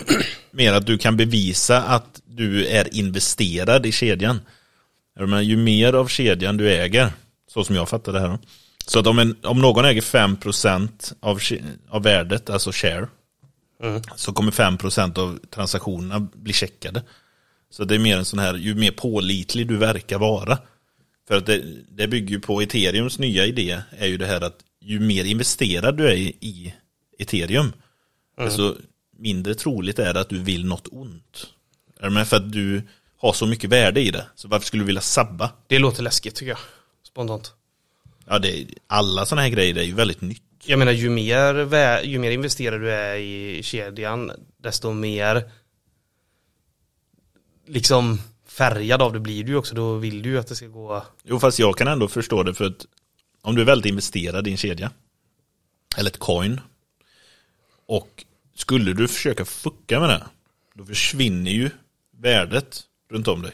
[0.51, 4.39] mer att du kan bevisa att du är investerad i kedjan.
[5.43, 7.11] Ju mer av kedjan du äger,
[7.47, 8.39] så som jag fattar det här.
[8.87, 11.39] Så att om, en, om någon äger 5% av,
[11.89, 13.07] av värdet, alltså share,
[13.83, 14.01] Mm.
[14.15, 17.03] så kommer 5% av transaktionerna bli checkade.
[17.69, 20.57] Så det är mer en sån här, ju mer pålitlig du verkar vara.
[21.27, 24.59] För att det, det bygger ju på ethereums nya idé, är ju det här att
[24.81, 26.73] ju mer investerad du är i, i
[27.19, 27.73] ethereum,
[28.37, 28.75] desto
[29.17, 31.47] mindre troligt är det att du vill något ont.
[31.99, 32.27] Är med?
[32.27, 32.81] För att du
[33.17, 34.25] har så mycket värde i det.
[34.35, 35.51] Så varför skulle du vilja sabba?
[35.67, 36.59] Det låter läskigt tycker jag.
[37.07, 37.53] Spontant.
[38.29, 40.43] Ja, det, alla sådana här grejer är ju väldigt nytt.
[40.65, 45.51] Jag menar ju mer, ju mer investerad du är i kedjan desto mer
[47.67, 49.75] liksom färgad av det blir du ju också.
[49.75, 52.53] Då vill du ju att det ska gå Jo, fast jag kan ändå förstå det
[52.53, 52.85] för att
[53.41, 54.91] om du är väldigt investerad i en kedja,
[55.97, 56.61] eller ett coin,
[57.85, 60.23] och skulle du försöka fucka med det,
[60.73, 61.69] då försvinner ju
[62.17, 63.51] värdet runt om dig.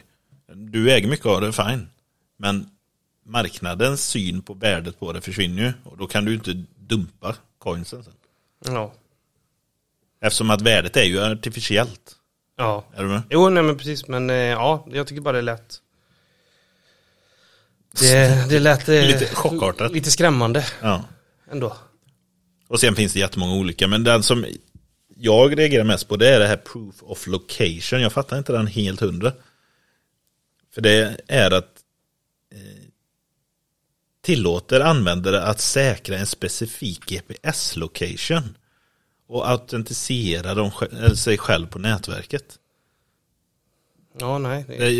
[0.53, 1.89] Du äger mycket av det, fine.
[2.37, 2.69] Men
[3.23, 8.03] marknadens syn på värdet på det försvinner ju, och då kan du inte dumpa coinsen
[8.03, 8.13] sen.
[8.65, 8.93] Ja.
[10.21, 12.15] Eftersom att värdet är ju artificiellt.
[12.57, 12.85] Ja.
[12.95, 13.21] Är du med?
[13.29, 14.07] Jo, nej men precis.
[14.07, 15.79] Men eh, ja, jag tycker bara det lät
[17.99, 19.91] det, det lät eh, Lite chockartat.
[19.91, 21.03] Lite skrämmande Ja.
[21.51, 21.77] ändå.
[22.67, 24.45] Och sen finns det jättemånga olika, men den som
[25.15, 28.01] jag reagerar mest på det är det här proof of location.
[28.01, 29.31] Jag fattar inte den helt hundra.
[30.73, 31.72] För det är att
[34.23, 38.57] tillåter användare att säkra en specifik GPS-location.
[39.27, 40.71] och autentisera
[41.15, 42.59] sig själv på nätverket.
[44.19, 44.65] Ja, nej.
[44.67, 44.91] Det,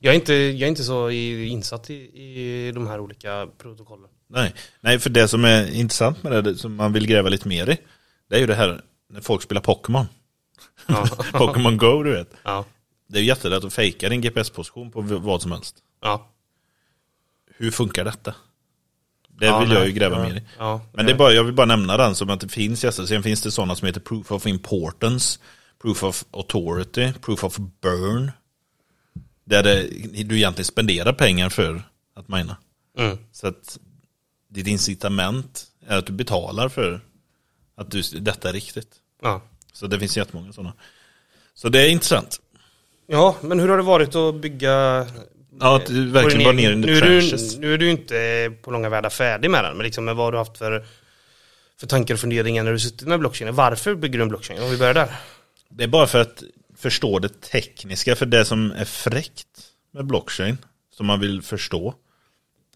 [0.00, 4.10] jag, är inte, jag är inte så insatt i, i de här olika protokollen.
[4.28, 7.70] nej, nej, för det som är intressant med det, som man vill gräva lite mer
[7.70, 7.78] i,
[8.28, 10.06] det är ju det här när folk spelar Pokémon.
[10.86, 11.06] Ja.
[11.32, 12.30] Pokémon Go, du vet.
[12.42, 12.64] ja.
[13.08, 15.76] Det är ju jättelätt att fejka din GPS-position på vad som helst.
[16.02, 16.32] ja.
[17.56, 18.34] Hur funkar detta?
[19.28, 19.78] Det Ja, vill nej.
[19.78, 20.22] jag ju gräva ja.
[20.22, 20.42] mer i.
[20.58, 23.06] Ja, Men det är bara, jag vill bara nämna den som att det finns gäster.
[23.06, 25.38] Sen finns det sådana som heter Proof of Importance,
[25.82, 28.30] Proof of Authority, Proof of Burn.
[29.44, 29.82] Där det,
[30.24, 31.82] du egentligen spenderar pengar för
[32.14, 32.56] att mina.
[32.98, 33.18] Mm.
[33.32, 33.78] Så att
[34.50, 37.00] ditt incitament är att du betalar för
[37.76, 38.88] att du, detta är riktigt.
[39.22, 39.42] Ja.
[39.72, 40.72] Så det finns jättemånga sådana.
[41.54, 42.40] Så det är intressant.
[43.06, 45.06] ja, men hur har det varit att bygga
[45.60, 47.58] Ja, att du verkligen var ner in the nu är, du, trenches.
[47.58, 50.32] nu är du inte på långa vägar färdig med den, men, liksom, men vad har
[50.32, 50.86] du haft för,
[51.80, 53.54] för tankar och funderingar när du suttit med blockchain?
[53.54, 54.62] Varför bygger du en blockchain?
[54.62, 55.16] Om vi börjar där.
[55.70, 56.42] Det är bara för att
[56.76, 59.46] förstå det tekniska, för det som är fräckt
[59.92, 60.58] med blockchain,
[60.90, 61.94] som man vill förstå,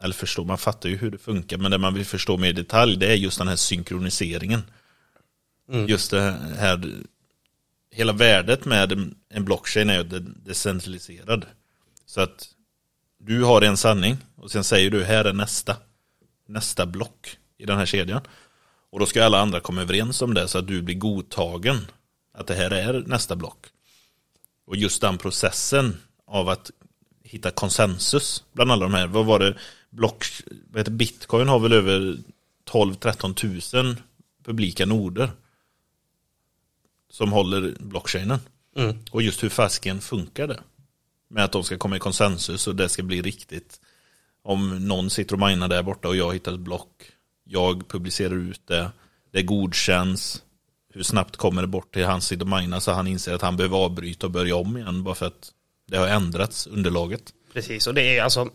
[0.03, 2.53] eller förstå, man fattar ju hur det funkar, men det man vill förstå mer i
[2.53, 4.62] detalj, det är just den här synkroniseringen.
[5.72, 5.87] Mm.
[5.87, 6.81] Just det här,
[7.93, 8.93] hela värdet med
[9.31, 10.03] en- blockchain är ju
[10.45, 11.47] decentraliserad.
[12.07, 12.49] Så att
[13.22, 15.76] du har en sanning och sen säger du här är nästa,
[16.46, 18.22] nästa block i den här kedjan.
[18.90, 21.86] Och då ska alla andra komma överens om det så att du blir godtagen.
[22.34, 23.66] Att det här är nästa block.
[24.66, 25.96] Och just den processen
[26.26, 26.70] av att
[27.22, 29.06] hitta konsensus bland alla de här.
[29.06, 29.58] Vad var det?
[29.90, 30.24] Block,
[30.70, 32.18] vad heter Bitcoin har väl över
[32.70, 33.96] 12-13 tusen
[34.44, 35.30] publika noder.
[37.10, 38.38] Som håller blockchainen.
[38.76, 38.98] Mm.
[39.10, 40.60] Och just hur fasken funkar det.
[41.31, 43.81] Med att de ska komma i konsensus och det ska bli riktigt.
[44.43, 47.12] Om någon sitter och minar där borta och jag hittar ett block.
[47.45, 48.91] Jag publicerar ut det.
[49.33, 50.43] Det godkänns.
[50.93, 53.57] Hur snabbt kommer det bort till hans sida och mina så han inser att han
[53.57, 55.53] behöver avbryta och börja om igen bara för att
[55.89, 57.22] det har ändrats underlaget.
[57.53, 58.49] Precis, och det är alltså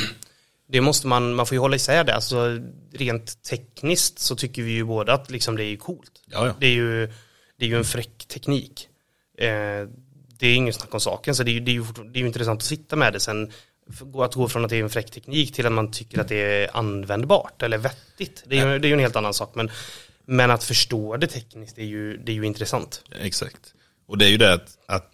[0.68, 2.14] det måste man, man får ju hålla isär det.
[2.14, 2.60] Alltså,
[2.92, 6.12] rent tekniskt så tycker vi ju båda att liksom det är coolt.
[6.58, 7.06] Det är ju,
[7.58, 8.88] det är ju en fräck teknik.
[9.38, 9.88] Eh,
[10.40, 12.20] det är ingen snack om saken, så det är, ju, det, är ju, det är
[12.20, 13.20] ju intressant att sitta med det.
[13.20, 13.52] Sen
[14.14, 16.36] att gå från att det är en fräck teknik till att man tycker att det
[16.36, 18.42] är användbart eller vettigt.
[18.46, 19.54] Det är ju, det är en helt annan sak.
[19.54, 19.70] Men,
[20.24, 23.02] men att förstå det tekniskt är ju, det är ju intressant.
[23.20, 23.74] Exakt.
[24.08, 25.10] Och det är ju det att, att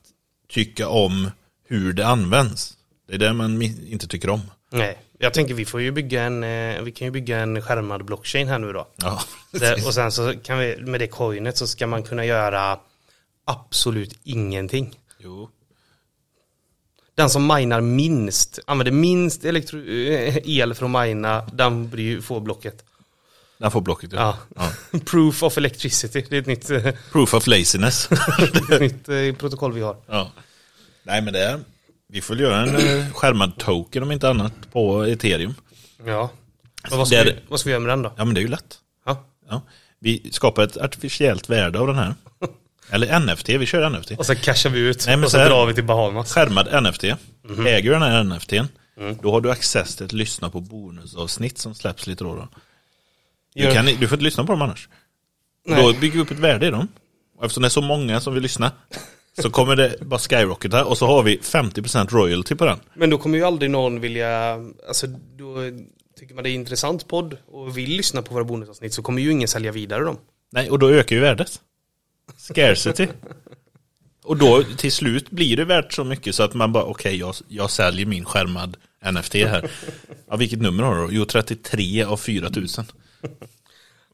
[0.48, 1.30] tycka om
[1.68, 2.76] hur det används.
[3.08, 4.40] Det är det man inte tycker om.
[4.70, 8.04] Nej, jag tänker vi får ju bygga en, eh, vi kan ju bygga en skärmad
[8.04, 8.88] blockchain här nu då.
[8.96, 9.20] Ja,
[9.86, 12.78] och sen så kan vi, med det coinet så ska man kunna göra
[13.44, 14.98] absolut ingenting.
[15.26, 15.50] Jo.
[17.14, 22.40] Den som minar minst, använder minst elektro, eh, el för att mina, den blir får
[22.40, 22.84] blocket.
[23.58, 24.12] Den får blocket.
[24.12, 24.38] Ja.
[24.56, 24.72] Ja.
[24.90, 24.98] Ja.
[25.06, 28.08] Proof of electricity, det är ett nytt, eh, Proof of laziness.
[28.38, 29.96] det är ett nytt eh, protokoll vi har.
[30.06, 30.32] ja.
[31.02, 31.60] Nej men det är,
[32.08, 35.54] vi får göra en skärmad token om inte annat på ethereum.
[36.06, 36.30] Ja.
[36.90, 38.12] Men vad, ska Det är vi, vad ska vi göra med den då?
[38.16, 38.78] Ja men det är ju lätt.
[39.04, 39.24] Ja.
[39.48, 39.62] Ja.
[39.98, 42.14] Vi skapar ett artificiellt värde av den här.
[42.90, 44.10] Eller NFT, vi kör NFT.
[44.18, 46.32] Och så cashar vi ut Nej, men och så så drar vi till Bahamas.
[46.32, 47.02] Skärmad NFT.
[47.44, 47.66] Mhm.
[47.66, 48.64] Äger du den här NFTn,
[49.00, 49.18] Mm.
[49.22, 52.30] då har du access till att lyssna på bonusavsnitt som släpps lite då.
[52.30, 52.48] och då.
[53.54, 54.88] Du, kan, du får inte lyssna på dem annars.
[55.66, 55.82] Nej.
[55.82, 56.88] Då bygger vi upp ett värde i dem.
[57.38, 58.72] Och eftersom det är så många som vill lyssna
[59.42, 62.78] så kommer det bara skyrocketa och så har vi 50% royalty på den.
[62.94, 64.58] Men då kommer ju aldrig någon vilja,
[64.88, 65.06] alltså
[65.38, 65.54] då
[66.18, 69.30] tycker man det är intressant podd och vill lyssna på våra bonusavsnitt så kommer ju
[69.32, 70.18] ingen sälja vidare dem.
[70.52, 71.60] Nej, och då ökar ju värdet.
[72.52, 73.08] Scarcity.
[74.24, 77.34] Och då till slut blir det värt så mycket så att man bara, okej, jag,
[77.48, 78.76] jag säljer min skärmad
[79.12, 79.70] NFT här.
[80.30, 81.08] Ja, vilket nummer har du då?
[81.12, 82.84] Jo, 33 av 4000.
[83.22, 83.28] Ja,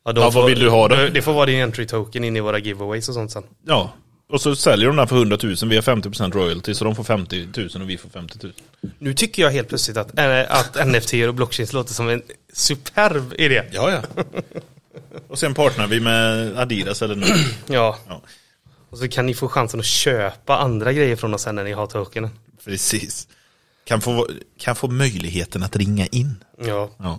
[0.04, 0.96] Ja, vad vill du ha då?
[0.96, 3.42] Det får vara din entry token in i våra giveaways och sånt sen.
[3.66, 3.92] Ja,
[4.28, 7.04] och så säljer de den för 100 000, vi har 50% royalty, så de får
[7.04, 8.52] 50 000 och vi får 50 000.
[8.98, 12.22] Nu tycker jag helt plötsligt att, äh, att NFT och blockchains låter som en
[12.52, 13.62] superb idé.
[13.72, 14.22] Ja, ja.
[15.28, 17.28] Och sen partner vi med Adidas eller något.
[17.68, 17.98] Ja.
[18.08, 18.22] Ja,
[18.90, 21.72] Och så kan ni få chansen att köpa andra grejer från oss sen när ni
[21.72, 22.30] har tokenen.
[22.64, 23.28] precis.
[23.84, 24.28] Kan få,
[24.58, 26.44] kan få möjligheten att ringa in.
[26.64, 26.90] Ja.
[26.98, 27.18] Ja.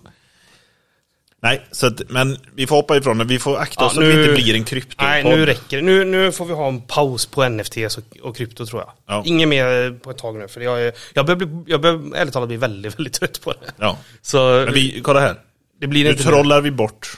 [1.42, 3.24] Nej, så att, men vi får hoppa ifrån det.
[3.26, 4.96] Vi får akta Ja, oss så att det inte blir en krypto.
[5.06, 5.84] Nej, nu räcker det.
[5.84, 8.92] Nu, nu får vi ha en paus på NFTs och, och krypto tror jag.
[9.08, 9.24] Ja.
[9.26, 10.48] Inget mer på ett tag nu.
[10.48, 13.72] För jag, jag börjar, bli, jag börjar ärligt talat bli väldigt, väldigt trött på det.
[13.78, 13.98] Ja.
[14.22, 15.36] Så Men vi, kolla här.
[15.80, 16.32] det blir Nu inte mer.
[16.32, 17.18] trollar vi bort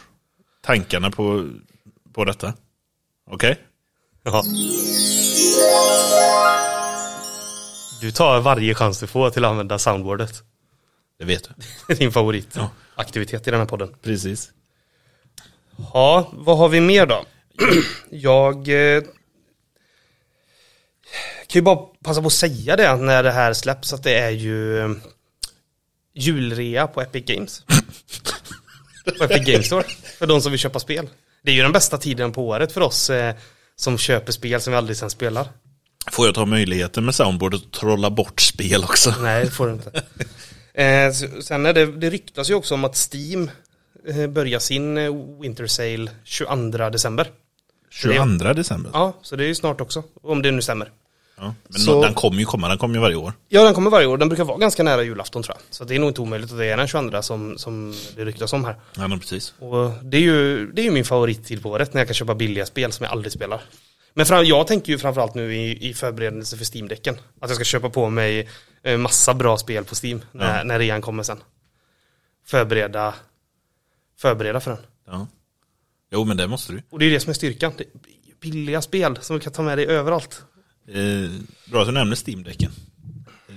[0.66, 1.49] tankarna på,
[2.13, 2.53] på detta.
[3.32, 3.57] Okej?
[4.24, 4.43] Jaha.
[8.01, 10.43] Du tar varje chans du får till att använda soundboardet.
[11.20, 11.49] Det vet
[11.88, 11.95] du.
[11.95, 13.95] Din favoritaktivitet i den här podden.
[14.01, 14.51] Precis.
[15.93, 17.26] Ja, vad har vi mer då?
[18.09, 19.01] Jag eh,
[21.47, 24.30] kan ju bara passa på att säga det när det här släpps att det är
[24.30, 24.89] ju eh,
[26.13, 27.63] julrea på Epic Games.
[29.18, 29.86] på Epic Games Store.
[30.26, 31.09] För de som vill köpa spel.
[31.43, 33.36] Det är ju den bästa tiden på året för oss eh,
[33.76, 35.47] som köper spel som vi aldrig sen spelar.
[36.11, 39.13] Får jag ta möjligheten med soundboard och trolla bort spel också?
[39.21, 39.91] Nej, det får du inte.
[40.78, 41.11] Eh,
[41.41, 43.51] sen är det, det ryktas ju också om att Steam
[44.07, 45.11] eh, börjar sin eh,
[45.41, 47.32] Winter Sale 22 december.
[47.89, 48.89] 22 december.
[48.93, 48.99] Ja.
[48.99, 50.91] Ja, så det är ju snart också, om det nu stämmer.
[51.38, 53.33] Men Så- den kommer ju komma, den kommer ju varje år.
[53.47, 54.17] Ja, den kommer varje år.
[54.17, 55.63] Den brukar vara ganska nära julafton tror jag.
[55.75, 58.53] Så det är nog inte omöjligt att det är den 22 som, som det ryktas
[58.53, 58.75] om här.
[58.95, 59.53] Ja, men precis.
[59.59, 62.36] Och det är ju, det är ju min favorittid på året när jag kan köpa
[62.36, 63.61] billiga spel som jag aldrig spelar.
[64.13, 67.15] Men fram, jag tänker ju framförallt nu i, i förberedelse för Steam-däcken.
[67.41, 68.49] Att jag ska köpa på mig
[68.83, 70.63] eh, massa bra spel på Steam när, Ja.
[70.63, 71.43] när rean kommer sen.
[72.45, 73.13] Förbereda,
[74.17, 74.79] förbereda för den.
[75.07, 75.27] Ja.
[76.11, 76.81] Jo, men det måste du.
[76.89, 77.71] Och det är det som är styrkan.
[77.77, 77.89] Det är
[78.41, 80.43] billiga spel som du kan ta med dig överallt.
[80.88, 81.31] Eh,
[81.71, 82.71] bra att du nämner Steam-däcken.
[83.49, 83.55] Eh,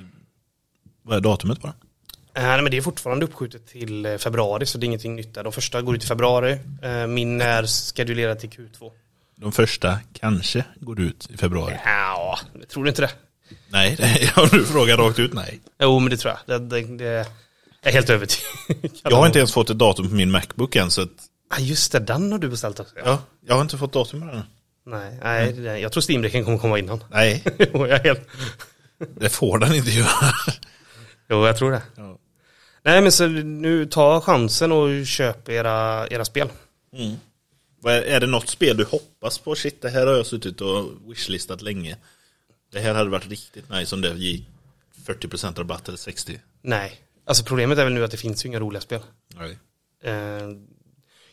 [1.03, 1.77] vad är datumet på den?
[2.35, 5.35] Eh, nej, men det är fortfarande uppskjutet till eh, februari så det är ingenting nytt
[5.35, 5.45] där.
[5.45, 6.59] De första går ut i februari.
[6.83, 8.91] Eh, min är skedulerad till Q2.
[9.37, 11.75] De första kanske går ut i februari.
[11.85, 13.11] Ja, jag tror du inte det?
[13.69, 13.99] Nej,
[14.37, 15.61] om du frågar rakt ut, nej.
[15.81, 16.61] Jo, men det tror jag.
[16.61, 17.27] Det, det, det är
[17.83, 21.03] jag helt övertygad Jag har inte ens fått ett datum på min Macbook än, så
[21.03, 21.11] att,
[21.51, 22.95] Ah, just det, den har du beställt också.
[22.97, 23.03] Ja.
[23.05, 24.43] ja, jag har inte fått datum på den.
[24.89, 27.05] Nej, nej det, jag tror Steam-däcken kommer komma innan.
[27.11, 28.29] Nej, jag är helt...
[28.99, 30.33] det får den inte göra.
[31.29, 31.83] jo, jag tror det.
[31.97, 32.19] Ja.
[32.83, 36.49] Nej, men så nu ta chansen och köp era, era spel.
[37.85, 39.55] Är är det något spel du hoppas på?
[39.55, 41.97] Shit, det här har jag suttit och wishlistat länge.
[42.73, 44.49] Det här hade varit riktigt nice om det gick
[45.07, 46.39] 40% rabatt eller 60%.
[46.63, 49.01] Nej, alltså problemet är väl nu att det finns ju inga roliga spel.
[49.35, 49.59] Nej.
[50.03, 50.49] Eh,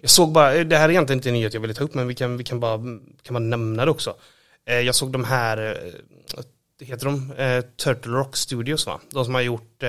[0.06, 2.08] jag såg bara, det här är egentligen inte en nyhet jag ville ta upp, men
[2.08, 2.78] vi kan, vi kan, bara,
[3.24, 4.16] kan bara nämna det också.
[4.70, 5.58] Eh, jag såg de här,
[6.38, 7.32] eh, heter de?
[7.32, 9.00] Eh, Turtle Rock Studios va?
[9.12, 9.84] De som har gjort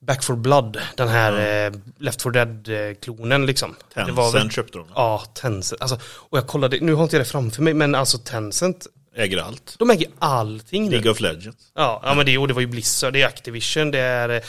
[0.00, 3.76] Back for Blood, den här eh, Left for Dead-klonen liksom.
[3.94, 4.86] Tencent köpte de.
[4.94, 5.82] Ja, Tencent.
[5.82, 8.86] Alltså, och jag kollade, nu har inte jag det framför mig, men alltså Tencent,
[9.16, 9.74] Äger allt.
[9.78, 10.90] de äger allting nu.
[10.90, 11.72] League of Legends.
[11.74, 14.42] Ja, ja men det, och det var ju Blizzard, det är Activision, det är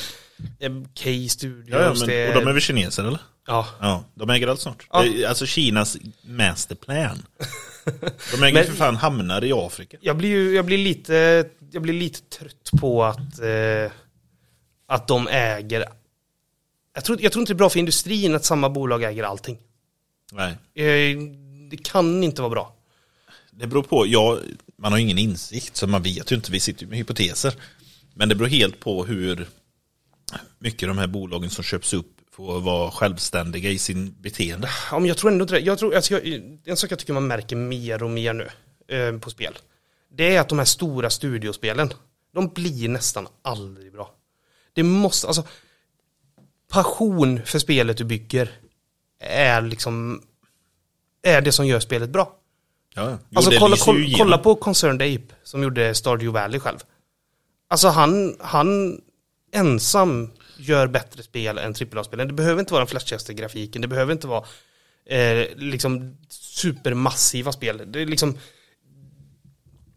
[0.59, 0.71] eh,
[1.03, 3.19] K Studios, Ja, ja, men, det och de är väl kineser eller?
[3.47, 4.88] Ja, Ja, de äger allt snart.
[4.91, 5.05] Ja.
[5.27, 7.23] Alltså Kinas masterplan.
[8.31, 9.97] De äger Men- för fan hamnar i Afrika.
[10.01, 13.91] jag blir ju, jag blir lite, jag blir lite trött på att, eh,
[14.88, 15.86] att de äger,
[16.95, 19.57] jag tror, jag tror inte det är bra för industrin att samma bolag äger allting.
[20.31, 20.51] Nej.
[20.86, 21.17] Eh,
[21.69, 22.75] det kan inte vara bra.
[23.51, 24.39] Det beror på, ja,
[24.77, 27.53] man har ingen insikt så man vet ju inte, vi sitter ju med hypoteser.
[28.13, 29.47] Men det beror helt på hur
[30.59, 34.69] mycket de här bolagen som köps upp får vara självständiga i sin beteende.
[34.91, 35.59] Ja, men jag tror ändå inte det.
[35.59, 38.49] Jag tror, alltså, jag, en sak jag tycker man märker mer och mer nu
[38.88, 39.57] eh, på spel.
[40.11, 41.93] Det är att de här stora studiospelen,
[42.34, 44.11] de blir nästan aldrig bra.
[44.73, 45.43] Det måste, alltså,
[46.71, 48.51] passion för spelet du bygger
[49.19, 50.21] är liksom,
[51.23, 52.36] är det som gör spelet bra.
[52.95, 56.77] Ja, jo, Alltså kolla, kolla, kolla på Concerned Ape som gjorde Stardew Valley själv.
[57.67, 59.01] Alltså han, han
[59.53, 62.27] ensam gör bättre spel än AAA-spelen.
[62.27, 64.45] Det behöver inte vara den flashigaste grafiken, det behöver inte vara
[65.05, 67.81] eh, liksom supermassiva spel.
[67.87, 68.37] Det är liksom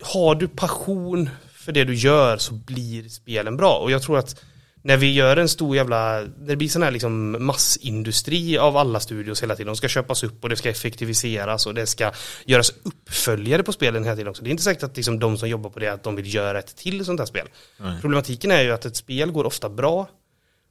[0.00, 3.78] har du passion för det du gör så blir spelen bra.
[3.78, 4.44] Och jag tror att
[4.86, 9.00] när vi gör en stor jävla, när det blir sån här liksom massindustri av alla
[9.00, 12.12] studios hela tiden, de ska köpas upp och det ska effektiviseras och det ska
[12.44, 14.42] göras uppföljare på spelen hela tiden också.
[14.42, 16.58] Det är inte säkert att liksom de som jobbar på det, att de vill göra
[16.58, 17.48] ett till sånt här spel.
[17.76, 18.00] Nej.
[18.00, 20.08] Problematiken är ju att ett spel går ofta bra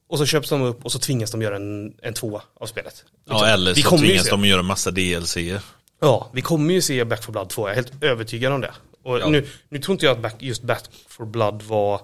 [0.09, 2.93] och så köps de upp och så tvingas de göra en, en tvåa av spelet.
[2.93, 3.09] Liksom.
[3.25, 5.61] Ja, eller Vi så ju tvingas de göra massa DLC-er.
[6.01, 8.71] Ja, vi kommer ju se Back for Blood 2, jag är helt övertygad om det.
[9.03, 9.29] Och Ja.
[9.29, 12.01] nu, nu tror inte jag att Back, just Back for Blood var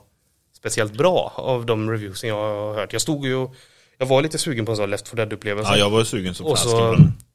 [0.61, 2.93] speciellt bra av de reviewsen jag har hört.
[2.93, 3.47] Jag stod ju,
[3.97, 5.71] jag var lite sugen på en sån Left for Dead-upplevelse.
[5.71, 6.45] Ja, jag var sugen som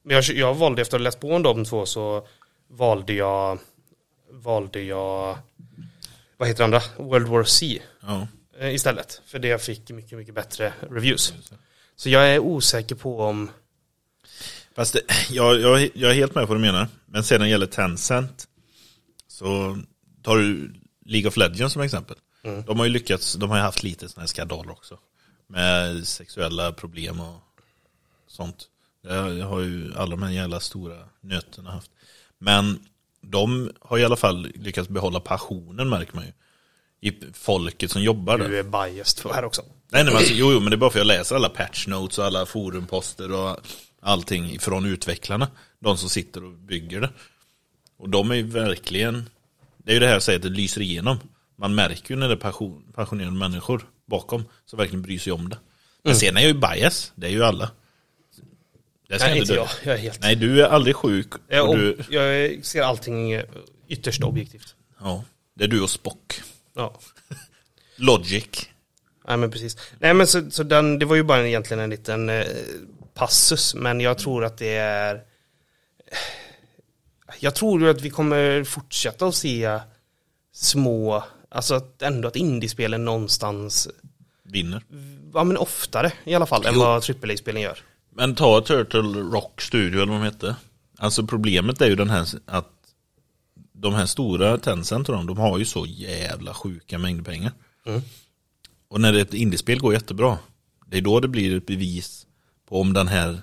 [0.03, 2.27] men jag, jag valde efter att ha läst på om de två så
[2.69, 3.59] valde jag,
[4.31, 5.37] valde jag,
[6.37, 6.81] vad heter andra?
[6.97, 8.27] World War C Ja.
[8.59, 9.21] eh, istället.
[9.25, 11.33] För det fick mycket, mycket bättre reviews.
[11.95, 13.49] Så jag är osäker på om,
[14.75, 16.87] Fast det, jag, jag, jag är helt med på vad du menar.
[17.05, 18.47] Men sedan det gäller Tencent
[19.27, 19.77] så
[20.23, 20.73] tar du
[21.05, 22.15] League of Legends som exempel.
[22.43, 22.63] Mm.
[22.65, 24.99] De har ju lyckats, de har ju haft lite sådana här skandaler också.
[25.47, 27.41] Med sexuella problem och
[28.27, 28.67] sånt.
[29.03, 31.91] Det har ju alla de här jävla stora nöterna haft.
[32.37, 32.79] Men
[33.21, 36.31] de har i alla fall lyckats behålla passionen märker man ju.
[37.09, 38.49] I folket som jobbar där.
[38.49, 39.61] du är biased för här också.
[39.61, 41.49] Nej, nej men alltså, jo, jo, men det är bara för att jag läser alla
[41.49, 43.57] patch notes och alla forumposter och
[44.01, 45.47] allting från utvecklarna.
[45.79, 47.09] De som sitter och bygger det.
[47.97, 49.29] Och de är ju verkligen,
[49.77, 51.19] det är ju det här jag säger att det lyser igenom.
[51.59, 55.49] Man märker ju när det är passion, passionerade människor bakom som verkligen bryr sig om
[55.49, 55.57] det.
[56.03, 56.19] Men Mm.
[56.19, 57.71] sen är jag ju bias, det är ju alla.
[59.09, 59.67] Det ska Nej, inte jag.
[59.83, 60.21] Jag är helt...
[60.21, 61.27] Nej, du är aldrig sjuk.
[61.47, 63.41] Jag, Och du, jag ser allting
[63.87, 64.75] ytterst objektivt.
[64.99, 66.41] ja, det är du och Spock.
[66.73, 66.99] Ja.
[67.95, 68.69] Logic.
[69.27, 69.77] Nej men precis.
[69.99, 72.45] Nej men så, så den, det var ju bara egentligen en liten eh,
[73.13, 75.23] passus, men jag tror att det är
[77.39, 79.79] Jag tror ju att vi kommer fortsätta att se
[80.53, 83.87] små, alltså att ändå att indiespelen någonstans,
[84.43, 84.83] Vinner.
[85.33, 86.79] ja men oftare i alla fall än Jo.
[86.79, 87.79] vad AAA-spelen gör.
[88.09, 90.55] Men ta Turtle Rock Studio eller vad de hette.
[90.97, 92.71] Alltså problemet är ju den här att
[93.73, 97.51] de här stora Tencent de, de har ju så jävla sjuka mängder pengar.
[97.85, 98.01] Mm.
[98.87, 100.37] Och när ett indiespel går jättebra,
[100.85, 102.27] det är då det blir ett bevis
[102.69, 103.41] på om den här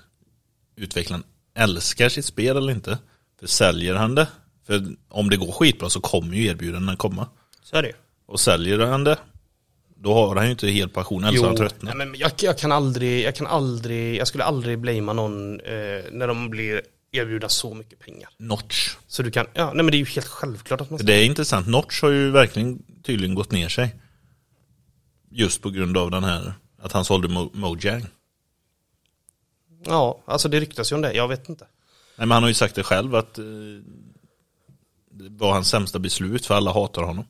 [0.75, 2.97] utvecklaren älskar sitt spel eller inte.
[3.39, 4.27] För säljer han det,
[4.67, 7.27] för om det går skitbra så kommer ju erbjudandena komma.
[7.65, 7.93] Så är det.
[8.25, 9.17] Och säljer han det,
[9.95, 11.97] då har han ju inte helt passion, eller så har han nej, tröttnat.
[11.97, 16.27] men jag, jag kan aldrig, jag kan aldrig, jag skulle aldrig blamea någon eh, när
[16.27, 18.29] de blir erbjudna så mycket pengar.
[18.37, 18.95] Notch.
[19.07, 21.13] Så du kan, ja nej men det är ju helt självklart att man ska Det
[21.13, 21.67] är intressant.
[21.67, 23.95] Notch har ju verkligen tydligen gått ner sig.
[25.31, 28.05] Just på grund av den här, att han sålde Mo- Mojang.
[29.85, 31.63] Ja, alltså det ryktas ju om det, jag vet inte.
[32.15, 33.45] Nej men han har ju sagt det själv att eh,
[35.11, 37.25] det var hans sämsta beslut för alla hatar honom.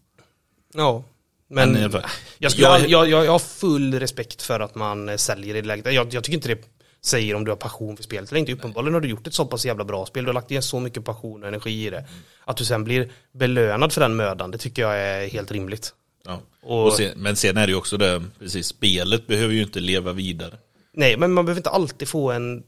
[0.76, 1.04] Ja,
[1.48, 2.02] men, Men fall,
[2.38, 5.94] jag, jag- jag, jag, har full respekt för att man eh, säljer i läget.
[5.94, 6.62] Jag, jag tycker inte det
[7.02, 8.54] säger om du har passion för spelet eller inte.
[8.54, 10.80] Uppenbarligen har du gjort ett så pass jävla bra spel, du har lagt in så
[10.80, 12.06] mycket passion och energi i det.
[12.46, 15.94] Att du sen blir belönad för den mödan, det tycker jag är helt rimligt.
[16.26, 16.42] Ja.
[16.64, 19.80] Och- Och sen, men sen är det ju också det, precis, spelet behöver ju inte
[19.80, 20.54] leva vidare.
[20.94, 22.64] Nej, men man behöver inte alltid få en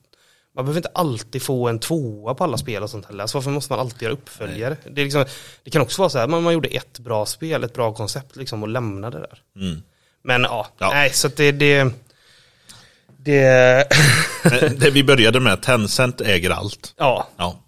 [0.57, 3.21] man behöver inte alltid få en tvåa på alla spel och sånt heller.
[3.21, 4.77] Alltså varför måste man alltid göra uppföljare?
[4.91, 5.25] Det, liksom,
[5.63, 8.35] det kan också vara så här, man, man gjorde ett bra spel, ett bra koncept
[8.35, 9.65] liksom och lämnade det där.
[9.67, 9.81] Mm.
[10.23, 10.89] Men ja, Ja.
[10.93, 11.87] nej så att det, det,
[13.17, 13.87] det
[14.77, 16.93] det vi började med, Tencent äger allt.
[16.97, 17.59] ja, Ja.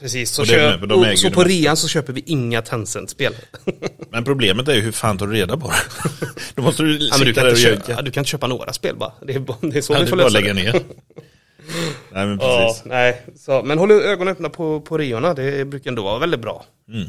[0.00, 0.30] precis.
[0.30, 3.34] Så, köp, med, och, så på rean så köper vi inga Tencent-spel.
[4.10, 6.26] Men problemet är ju hur fan tar du reda på det?
[6.54, 8.46] Då måste du Ja, men du, sitta kan där och köpa, du kan inte köpa
[8.46, 9.12] några spel bara.
[9.26, 10.62] Det är, det är så Ja, vi du får bara lösa lägga det.
[10.72, 10.82] ner.
[12.12, 12.84] Nej men Ja, precis.
[12.84, 13.26] nej.
[13.36, 16.64] Så, men håll ögonen öppna på, på reorna, det brukar ändå vara väldigt bra.
[16.88, 17.08] Mm.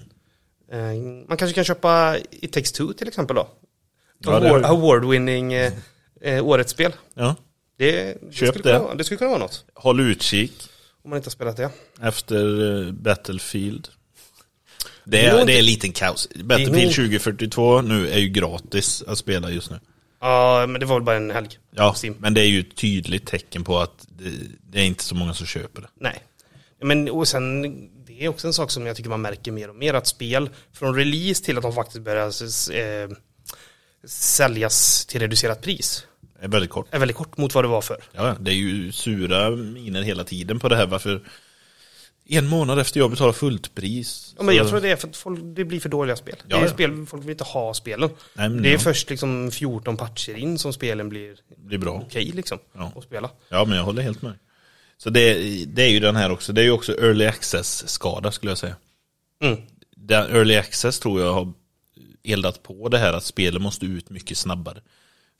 [0.71, 3.47] Eh, Man kanske kan köpa It takes two till exempel då.
[4.19, 5.73] Ja, det Award, Award-winning eh,
[6.21, 6.93] eh, årets spel.
[7.13, 7.35] Ja.
[7.77, 8.79] Det, det, Köp skulle kunna det.
[8.79, 9.65] Vara, det skulle kunna vara något.
[9.73, 10.53] Håll utkik
[11.03, 11.69] Om man inte har spelat det.
[12.01, 13.87] efter eh, Battlefield.
[15.03, 16.27] Det Det är nog det är liten kaos.
[16.35, 19.79] Det Battlefield nog- 2042 nu är ju gratis att spela just nu.
[20.19, 21.49] Ja, men det var väl bara en helg.
[21.71, 24.31] Ja, men det är ju ett tydligt tecken på att det,
[24.69, 25.87] det är inte så många som köper det.
[25.95, 26.23] Nej.
[26.81, 27.61] Men och sen,
[28.05, 30.49] det är också en sak som jag tycker man märker mer och mer, att spel
[30.73, 32.25] från release till att de faktiskt börjar
[32.73, 33.09] eh,
[34.05, 36.05] säljas till reducerat pris
[36.41, 36.87] är väldigt kort.
[36.91, 37.97] är väldigt kort mot vad det var för.
[38.11, 40.85] Ja, det är ju sura miner hela tiden på det här.
[40.87, 41.21] Varför
[42.37, 44.35] en månad efter jag betalar fullt pris.
[44.37, 46.35] Ja, men jag tror det är för att folk, det blir för dåliga spel.
[46.47, 46.73] Ja, det är ja.
[46.73, 48.09] spel, folk vill inte ha spelen.
[48.33, 48.79] Nej, det är ja.
[48.79, 52.03] först liksom 14 patcher in som spelen blir blir bra.
[52.05, 52.91] okej liksom Ja.
[52.95, 53.29] att spela.
[53.49, 54.33] Ja, men jag håller helt med.
[54.97, 55.33] Så det,
[55.65, 56.53] det är ju den här också.
[56.53, 58.75] Det är ju också early access-skada skulle jag säga.
[59.41, 59.61] Mm.
[59.95, 61.53] Den early access tror jag har
[62.23, 64.81] eldat på det här att spelet måste ut mycket snabbare.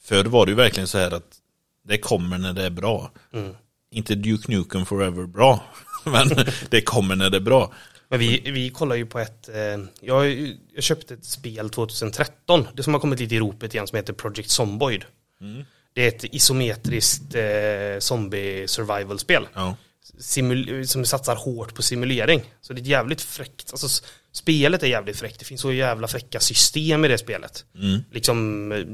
[0.04, 1.38] Förr var det ju verkligen så här att
[1.84, 3.12] det kommer när det är bra.
[3.34, 3.54] Mm.
[3.92, 5.64] Inte Duke Nukem Forever bra,
[6.12, 7.74] men det kommer när det är bra.
[8.10, 9.56] Men vi, vi kollar ju på ett, eh,
[10.02, 10.32] jag,
[10.74, 14.14] jag köpte ett spel 2013, det som har kommit lite i ropet igen som heter
[14.14, 15.06] Project Zomboid.
[15.41, 15.66] Mm.
[15.93, 19.47] Det är ett isometriskt eh, zombie survival-spel.
[19.54, 19.76] Ja.
[20.20, 22.41] Simul- som satsar hårt på simulering.
[22.62, 25.39] Så det är ett jävligt fräckt, alltså spelet är jävligt fräckt.
[25.39, 27.66] Det finns så jävla fräcka system i det spelet.
[27.76, 27.99] Mm.
[28.12, 28.86] Liksom eh,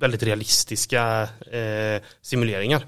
[0.00, 2.86] väldigt realistiska eh, simuleringar.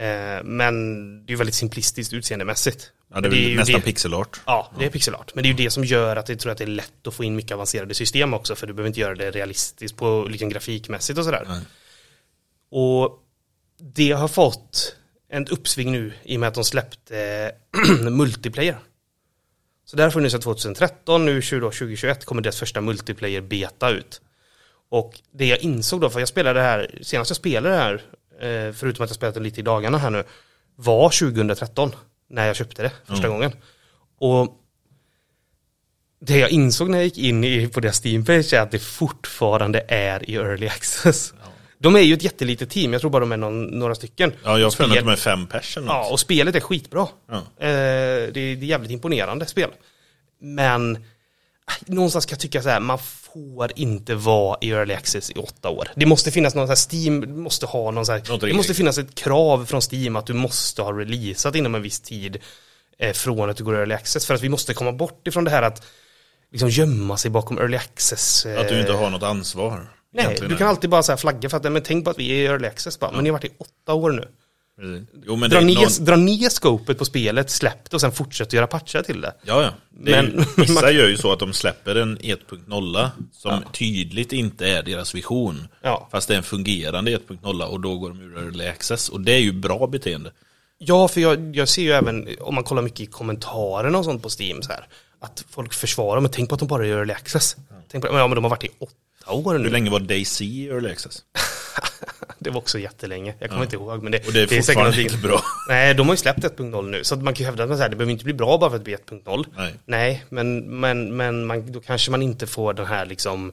[0.00, 2.92] Eh, men det är ju väldigt simplistiskt utseendemässigt.
[3.14, 4.40] Ja, det är väl ju nästan det- pixelart.
[4.46, 5.34] Ja, det är pixelart.
[5.34, 7.14] Men det är ju det som gör att jag tror att det är lätt att
[7.14, 8.54] få in mycket avancerade system också.
[8.54, 11.44] För du behöver inte göra det realistiskt på liksom grafikmässigt och sådär.
[11.48, 11.60] Nej.
[12.70, 13.18] Och
[13.94, 14.96] det har fått
[15.30, 17.52] en uppsving nu i och med att de släppte
[18.10, 18.78] multiplayer.
[19.84, 24.20] Så där har funnits sedan 2013, nu 2021 kommer deras första multiplayer beta ut.
[24.90, 28.02] Och det jag insåg då, för jag spelade det här, senast jag spelade det här,
[28.74, 30.24] förutom att jag spelat det lite i dagarna här nu,
[30.76, 31.92] var 2013
[32.30, 33.30] när jag köpte det första Mm.
[33.38, 33.52] gången.
[34.18, 34.56] Och
[36.20, 39.84] det jag insåg när jag gick in i, på deras Steam-page är att det fortfarande
[39.88, 41.34] är i early access.
[41.78, 44.32] De är ju ett jättelitet team, jag tror bara de är någon, några stycken.
[44.44, 47.08] Ja, jag mig att de är fem pers eller Ja, och spelet är skitbra.
[47.28, 47.36] Ja.
[47.36, 49.70] Eh, det, är, det är jävligt imponerande spel.
[50.40, 51.02] Men eh,
[51.86, 55.68] någonstans ska jag tycka så här, man får inte vara i early access i åtta
[55.68, 55.88] år.
[55.96, 58.98] Det måste finnas någon så här, Steam måste ha någon så här, det måste finnas
[58.98, 62.36] ett krav från Steam att du måste ha releasat inom en viss tid
[62.98, 64.26] eh, från att du går early access.
[64.26, 65.82] För att vi måste komma bort ifrån det här att
[66.52, 68.46] liksom gömma sig bakom early access.
[68.46, 69.92] eh, Att du inte har något ansvar.
[70.12, 72.30] Nej, du kan alltid bara så här flagga för att, men tänk på att vi
[72.30, 74.28] är i early access bara, men ni har varit i åtta år nu.
[75.26, 76.04] Jo, men Dra ner, någon...
[76.04, 79.34] dra ner scopet på spelet, släpp det och sen fortsätt göra patchar till det.
[79.44, 79.70] Ja, ja.
[80.04, 84.32] Det är Men- ju, vissa gör ju så att de släpper en 1.0 som tydligt
[84.32, 85.68] inte är deras vision.
[85.82, 86.08] Ja.
[86.12, 89.08] Fast det är en fungerande 1.0 och då går de ur early access.
[89.08, 90.32] Och det är ju bra beteende.
[90.78, 94.22] Ja, för jag, jag ser ju även, om man kollar mycket i kommentarerna och sånt
[94.22, 94.86] på Steam så här,
[95.20, 97.56] att folk försvarar, men tänk på att de bara gör early access.
[97.90, 99.70] Tänk på, ja, men de har varit i åtta år Hur nu.
[99.70, 101.22] länge var DayZ i early access?
[102.42, 104.02] Det var också jättelänge, jag kommer inte ihåg.
[104.02, 105.40] Men det, Och det är säkert fortfarande någonting- inte bra.
[105.68, 107.88] Nej, de har ju släppt 1.0 nu, så man kan ju hävda att man här,
[107.88, 109.46] det behöver inte bli bra bara för att det blir 1.0.
[109.56, 109.74] Nej.
[109.86, 113.52] Nej, men, men, men man, då kanske man inte får den här liksom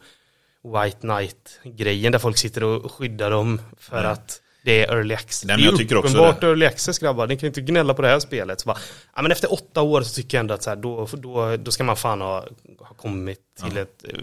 [0.63, 5.45] White Knight-grejen där folk sitter och skyddar dem för att det är early access.
[5.45, 6.47] Nej, men det är jag tycker också uppenbart det.
[6.47, 8.61] early access grabbar, ni kan ju inte gnälla på det här spelet.
[8.61, 8.77] Så bara,
[9.15, 11.71] ja, men efter åtta år så tycker jag ändå att så här, då, då, då
[11.71, 12.45] ska man fan ha,
[12.79, 14.19] ha kommit till, ett, eh,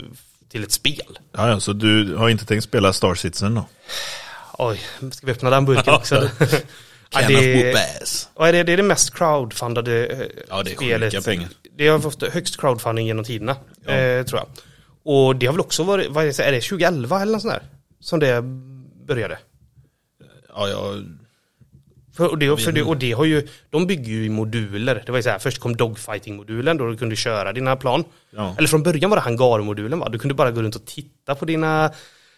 [0.49, 1.19] till ett spel.
[1.33, 3.67] Ja, ja, så du har inte tänkt spela Star Citizen då?
[4.59, 4.81] Oj,
[5.13, 6.29] ska vi öppna den burken också?
[7.17, 7.75] Ja, det,
[8.37, 11.13] ja, det, det är det mest crowdfundade eh, Ja, det är spelet.
[11.15, 11.49] sjuka pengar.
[11.77, 14.47] Det har fått högst crowdfunding genom tiderna, eh, tror jag.
[15.05, 17.55] Och det har väl också varit, vad är det, är det 2011 eller något sånt
[17.55, 17.63] där?
[18.01, 18.43] Som det
[19.07, 19.39] började.
[20.49, 20.95] Ja, ja,
[22.17, 25.03] För, och, det, för det, och det har ju, de bygger ju i moduler.
[25.07, 28.05] Det var ju så här, först kom dogfighting-modulen då du kunde köra dina plan.
[28.31, 28.55] Ja.
[28.59, 30.09] Eller från början var det hangarmodulen va?
[30.09, 31.91] Du kunde bara gå runt och titta på dina,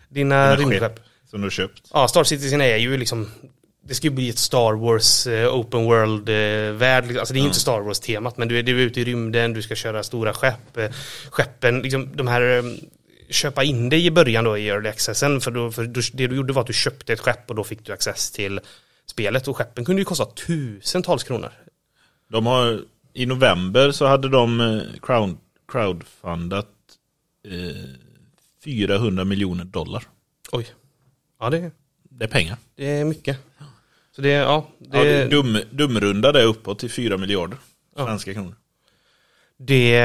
[0.08, 1.00] dina rymdskepp.
[1.30, 1.90] Som du har köpt.
[1.92, 3.30] Ja, Star Citizen är ju liksom
[3.88, 6.96] det ska ju bli ett Star Wars eh, open world eh.
[7.18, 9.04] Alltså det är ju inte Star Wars temat men du är, du är ute i
[9.04, 10.76] rymden, du ska köra stora skepp.
[10.76, 10.90] Eh,
[11.30, 12.64] skeppen, liksom de här eh,
[13.30, 16.36] köpa in dig i början då i early accessen för, då, för då, det du
[16.36, 18.60] gjorde var att du köpte ett skepp och då fick du access till
[19.06, 21.52] spelet och skeppen kunde ju kosta tusentals kronor.
[22.28, 22.80] De har,
[23.12, 25.36] i november så hade de eh, crowd,
[25.68, 26.68] crowdfundat
[27.48, 27.90] eh,
[28.64, 30.02] 400 miljoner dollar.
[30.52, 30.66] Oj.
[31.40, 31.70] Ja, det,
[32.02, 32.56] Det är pengar.
[32.76, 33.38] det är mycket.
[34.16, 37.58] Så det, ja, det, Ja, det dum, dumrunda det uppåt till 4 miljarder
[37.96, 38.54] svenska kronor.
[39.58, 40.00] Det,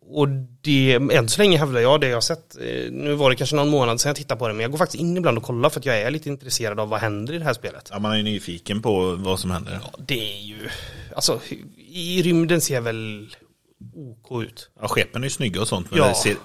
[0.00, 0.28] och
[0.60, 3.56] det, än så länge hävdar jag det jag har sett, eh, nu var det kanske
[3.56, 5.70] någon månad sedan jag tittade på det, men jag går faktiskt in ibland och kollar
[5.70, 7.88] för att jag är lite intresserad av vad händer i det här spelet.
[7.92, 9.80] Ja, man är ju nyfiken på vad som händer.
[9.98, 10.68] Det är ju,
[11.16, 11.40] alltså
[11.88, 13.34] i rymden ser väl
[13.94, 14.70] OK ut.
[14.80, 16.08] Ja, skeppen är ju snygga och sånt, men Ja.
[16.08, 16.36] det ser,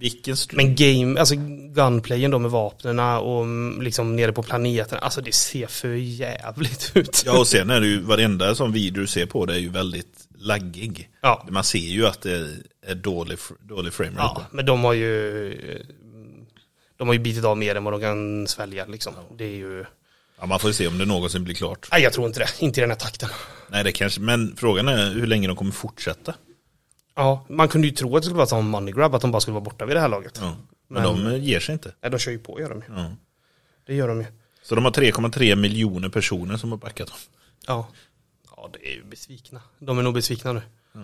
[0.00, 1.34] vilken Men game, alltså
[1.74, 6.92] gunplayen då med vapnena och mm, liksom nere på planeten, alltså det ser för jävligt
[6.94, 7.22] ut.
[7.26, 9.68] Ja, och sen är det ju varenda sån video du ser på det är ju
[9.68, 11.08] väldigt laggig.
[11.20, 11.46] Ja.
[11.50, 12.48] Man ser ju att det
[12.86, 13.38] är dålig,
[13.68, 14.40] dålig framerate.
[14.40, 15.84] Ja, men de har ju
[16.96, 19.14] de har ju bitit av mer än vad de kan svälja liksom.
[19.38, 19.84] Det är ju,
[20.40, 21.88] Ja, man får ju se om det någonsin blir klart.
[21.92, 23.28] nej jag tror inte det, inte i den här takten.
[23.68, 26.34] Nej, det kanske, men frågan är hur länge de kommer fortsätta.
[27.20, 29.40] Ja, man kunde ju tro att det skulle vara som money grab, att de bara
[29.40, 30.38] skulle vara borta vid det här laget.
[30.42, 30.56] Ja.
[30.88, 31.92] Men, Men- de eh, ger sig inte.
[32.00, 32.84] Nej, de kör ju på, gör de ju.
[33.00, 33.10] Ja.
[33.86, 34.26] Det gör de ju.
[34.62, 37.16] Så de har 3,3 miljoner personer som har backat dem.
[37.66, 37.88] Ja.
[38.56, 39.60] Ja, det är ju besvikna.
[39.78, 40.62] De är nog besvikna nu.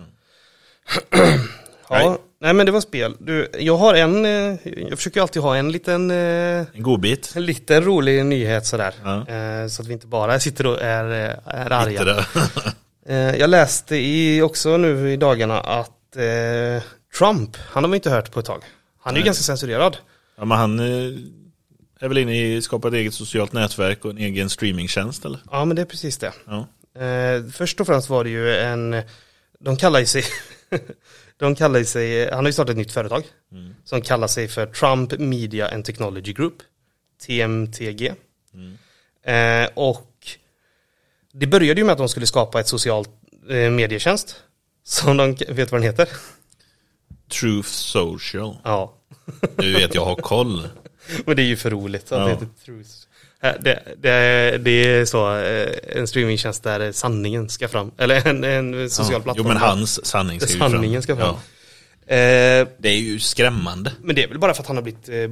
[1.89, 2.05] Nej.
[2.05, 3.15] ja, nej men det var spel.
[3.19, 7.33] Du, jag har en, eh, jag försöker alltid ha en liten, eh, En godbit.
[7.35, 8.93] en liten rolig nyhet sådär.
[9.03, 9.69] Ja.
[9.69, 11.03] Så att vi inte bara sitter och är,
[11.45, 12.25] är arga.
[13.37, 16.83] Jag läste i, också nu i dagarna att eh,
[17.17, 18.63] Trump, han har vi inte hört på ett tag.
[18.99, 19.97] Han är ju ganska censurerad.
[20.35, 21.17] ja, men han eh,
[21.99, 25.39] är väl inne i skapa ett eget socialt nätverk och en egen streamingtjänst eller?
[25.51, 26.33] Ja, men det är precis det.
[26.45, 26.67] Ja.
[27.01, 29.01] Eh, först och främst var det ju en,
[29.59, 30.23] de kallar ju sig,
[31.37, 33.23] de kallar sig, han har ju startat ett nytt företag
[33.83, 36.53] som kallar sig för Trump Media and Technology Group,
[37.27, 38.13] TMTG.
[39.23, 40.11] Eh, och
[41.31, 43.09] det började ju med att de skulle skapa ett socialt
[43.49, 44.43] eh, medietjänst
[44.87, 46.09] som de, vet vad den heter?
[47.31, 48.55] Truth Social.
[48.63, 48.93] Ja,
[49.55, 50.67] Du vet, jag har koll.
[51.25, 52.25] men det är ju för roligt att Ja.
[52.25, 52.89] det heter Truth.
[53.41, 58.89] Det, det, det är så, eh, en streamingtjänst där sanningen ska fram, eller en, en
[58.89, 59.19] social Ja.
[59.23, 59.47] plattform.
[59.47, 60.71] Jo, men hans sanning ska ju fram.
[60.71, 61.35] Sanningen ska fram.
[62.07, 62.13] Ja.
[62.15, 63.91] Eh, Det är ju skrämmande.
[64.01, 65.27] men det är väl bara för att han har blivit, eh,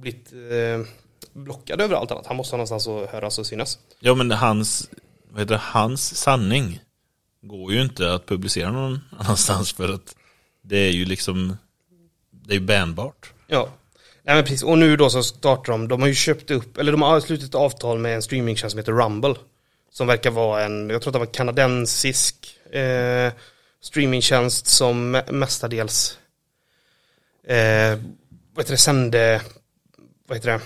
[0.00, 0.86] blivit eh,
[1.32, 2.26] blockad över allt annat.
[2.26, 3.78] Han måste ha någonstans att höras och synas.
[4.00, 4.88] Ja, men hans,
[5.30, 6.80] vad heter det, hans sanning
[7.42, 10.16] går ju inte att publicera någon annanstans för att
[10.62, 11.56] det är ju liksom,
[12.30, 13.32] det är ju bannbart.
[13.46, 13.68] Ja.
[14.22, 16.92] Nej men precis, och nu då så startar de, de har ju köpt upp, eller
[16.92, 19.34] de har slutit avtal med en streamingtjänst som heter Rumble.
[19.90, 23.32] Som verkar vara en, jag tror att det var kanadensisk eh,
[23.80, 26.18] streamingtjänst som mestadels
[27.46, 27.98] eh,
[28.54, 29.42] vad heter det, sände,
[30.28, 30.60] vad heter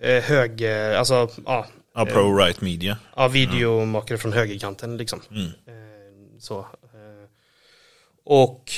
[0.00, 0.64] det, eh, hög,
[0.96, 1.66] alltså ja.
[1.94, 2.96] Ja, pro-right media.
[3.16, 4.20] Ja, videomakare mm.
[4.20, 5.20] från högerkanten liksom.
[5.30, 5.50] Mm.
[6.40, 6.58] Så.
[6.58, 7.28] Eh,
[8.24, 8.72] och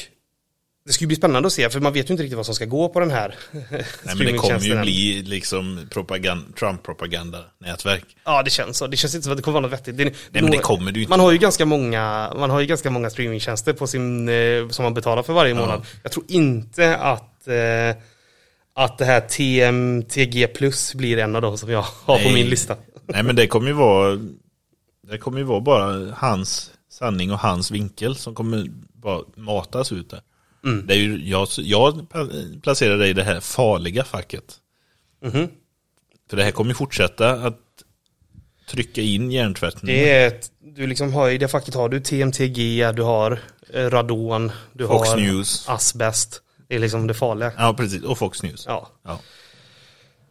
[0.86, 2.64] det ska bli spännande att se, för man vet ju inte riktigt vad som ska
[2.64, 3.84] gå på den här Nej
[4.16, 5.88] men det kommer ju bli liksom
[6.58, 8.04] Trump-propaganda-nätverk.
[8.24, 9.96] Ja det känns så, det känns inte som att det kommer vara något vettigt.
[9.96, 11.10] Det, Nej men det kommer du inte.
[11.10, 14.82] Man har ju ganska många, man har ju ganska många streamingtjänster på sin, eh, som
[14.82, 15.80] man betalar för varje månad.
[15.80, 15.98] Ja.
[16.02, 18.02] Jag tror inte att eh,
[18.74, 22.26] att det här TMTG plus blir en av dem som jag har Nej.
[22.26, 22.76] på min lista.
[23.06, 24.18] Nej men det kommer ju vara
[25.10, 30.10] Det kommer ju vara bara hans sanning och hans vinkel som kommer bara matas ut
[30.10, 30.20] där.
[30.64, 30.86] Mm.
[30.86, 32.06] Det är ju, jag, jag
[32.62, 34.54] placerar dig i det här farliga facket.
[35.24, 35.48] Mm.
[36.30, 37.58] För det här kommer ju fortsätta att
[38.68, 39.80] trycka in hjärntvätten.
[39.86, 43.40] Det är ett, du liksom har, i det facket har du TMTG, du har
[43.72, 45.68] eh, radon, du Fox har News.
[45.68, 46.42] asbest.
[46.68, 47.52] Det är liksom det farliga.
[47.56, 48.02] Ja, precis.
[48.02, 48.64] Och Fox News.
[48.66, 48.88] Ja.
[49.04, 49.18] ja.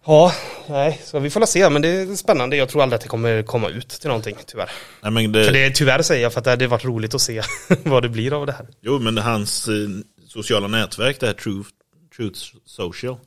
[0.05, 0.33] Ja,
[0.69, 2.55] nej, så vi får se, men det är spännande.
[2.55, 4.71] Jag tror aldrig att det kommer komma ut till någonting, tyvärr.
[5.01, 5.45] Nej, men det...
[5.45, 7.41] För det tyvärr säger jag för att det hade varit roligt att se
[7.83, 8.67] vad det blir av det här.
[8.81, 9.89] Jo, men hans eh,
[10.27, 11.69] sociala nätverk, det här Truth,
[12.15, 13.17] Truth Social.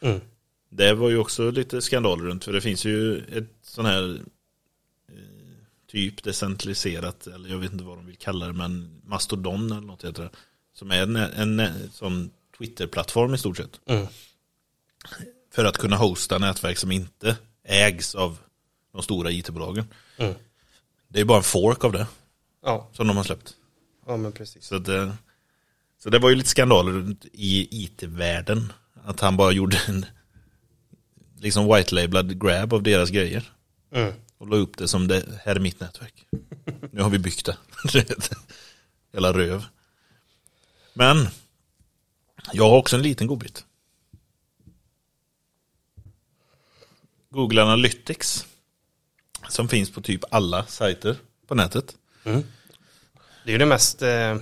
[0.00, 0.20] Mm.
[0.70, 4.14] Det var ju också lite skandal runt, för det finns ju ett sån här
[5.12, 5.18] eh,
[5.92, 10.04] typ decentraliserat, eller jag vet inte vad de vill kalla det, men Mastodon eller något
[10.04, 10.30] heter det.
[10.74, 13.80] Som är en, en, en sån Twitter-plattform i stort sett.
[13.86, 14.06] Mm.
[15.54, 18.38] För att kunna hosta nätverk som inte ägs av
[18.92, 19.84] de stora it-bolagen.
[20.16, 20.34] Mm.
[21.08, 22.06] Det är bara en fork av det.
[22.62, 22.88] Ja.
[22.92, 23.54] Som de har släppt.
[24.06, 24.64] Ja men precis.
[24.64, 25.16] Så det,
[26.02, 28.72] så det var ju lite skandaler i it-världen.
[29.04, 30.06] Att han bara gjorde en
[31.40, 33.52] liksom white-labelad grab av deras grejer.
[33.92, 34.12] Mm.
[34.38, 36.26] Och la upp det som det här är mitt nätverk.
[36.90, 37.56] nu har vi byggt det.
[39.12, 39.64] Jävla röv.
[40.94, 41.28] Men
[42.52, 43.64] jag har också en liten godbit.
[47.34, 48.46] Google Analytics.
[49.48, 51.16] Som finns på typ alla sajter
[51.46, 51.96] på nätet.
[52.24, 52.42] Mm.
[53.44, 54.36] Det är ju det mest eh,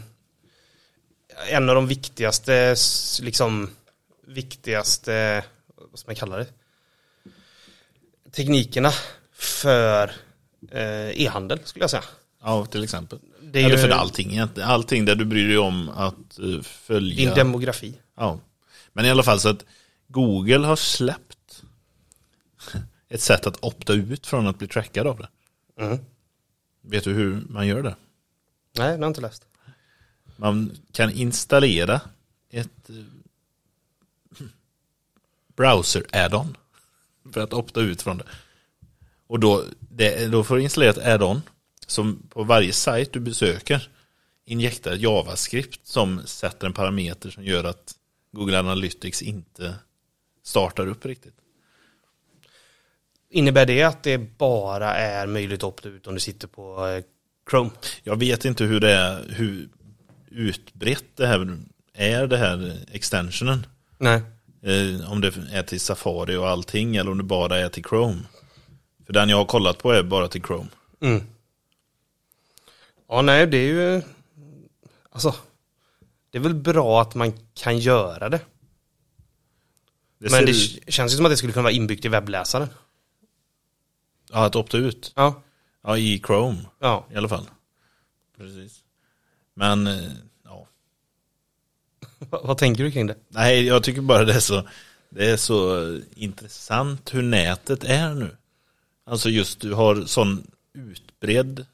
[1.49, 2.77] en av de viktigaste
[3.23, 3.71] liksom
[4.27, 5.45] viktigaste
[5.91, 6.47] vad ska man kalla det
[8.33, 8.93] teknikerna
[9.33, 10.13] för
[10.71, 12.05] eh, e-handel skulle jag säga.
[12.43, 13.19] Ja, till exempel.
[13.41, 13.93] Det är Eller för ju...
[13.93, 17.17] allting Allting där du bryr dig om att uh, följa.
[17.17, 17.95] Din demografi.
[18.17, 18.41] Ja.
[18.93, 19.65] Men i alla fall så att
[20.09, 21.32] Google har släppt
[23.13, 25.29] ett sätt att opta ut från att bli trackad av det.
[25.83, 25.99] Mm.
[26.81, 27.97] Vet du hur man gör det?
[28.79, 29.47] Nej, det har jag inte läst.
[30.37, 32.01] Man kan installera
[32.51, 32.97] ett eh,
[35.57, 36.57] browser add-on
[37.33, 38.25] för att opta ut från det.
[39.27, 41.43] Och då, det, då får du installera ett add-on
[41.87, 43.89] som på varje sajt du besöker
[44.45, 47.95] injektar JavaScript som sätter en parameter som gör att
[48.33, 49.75] Google Analytics inte
[50.43, 51.42] startar upp riktigt.
[53.35, 57.05] Innebär det att det bara är möjligt att opta ut om du sitter på eh,
[57.51, 57.71] Chrome?
[58.03, 59.69] Jag vet inte hur det är, hur
[60.31, 61.59] utbrett det här
[61.95, 63.67] är, det här extensionen.
[63.99, 64.23] Nej.
[64.63, 68.21] Eh, om det är till Safari och allting eller om det bara är till Chrome.
[69.07, 70.69] För den jag har kollat på är bara till Chrome.
[71.01, 71.23] Mm.
[73.09, 74.03] Ja, nej, det är ju...
[75.11, 75.35] Alltså,
[76.31, 78.41] det är väl bra att man kan göra det.
[80.19, 80.55] det Men det
[80.93, 82.69] känns ju som att det skulle kunna vara inbyggt i webbläsaren.
[84.33, 85.13] Ja, att opta ut?
[85.17, 85.43] Ja.
[85.83, 86.59] Ja, i Chrome.
[86.79, 87.07] Ja.
[87.13, 87.51] I alla fall.
[88.37, 88.85] Precis.
[89.55, 90.11] Men, eh,
[90.45, 90.67] ja.
[92.31, 93.17] Vad tänker du kring det?
[93.29, 94.69] Nej, jag tycker bara det är så,
[95.11, 98.37] det är så intressant hur nätet är nu.
[99.05, 101.67] Alltså just du har sån utbredd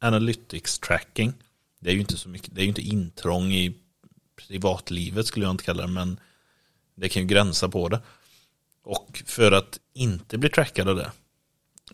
[0.00, 1.32] analytics tracking.
[1.80, 3.74] Det är ju inte så mycket, det är ju inte intrång i
[4.36, 6.20] privatlivet skulle jag inte kalla det, men
[6.94, 8.00] det kan ju gränsa på det.
[8.82, 11.10] Och för att inte bli trackad av det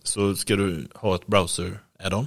[0.06, 2.26] så ska du ha ett browser add-on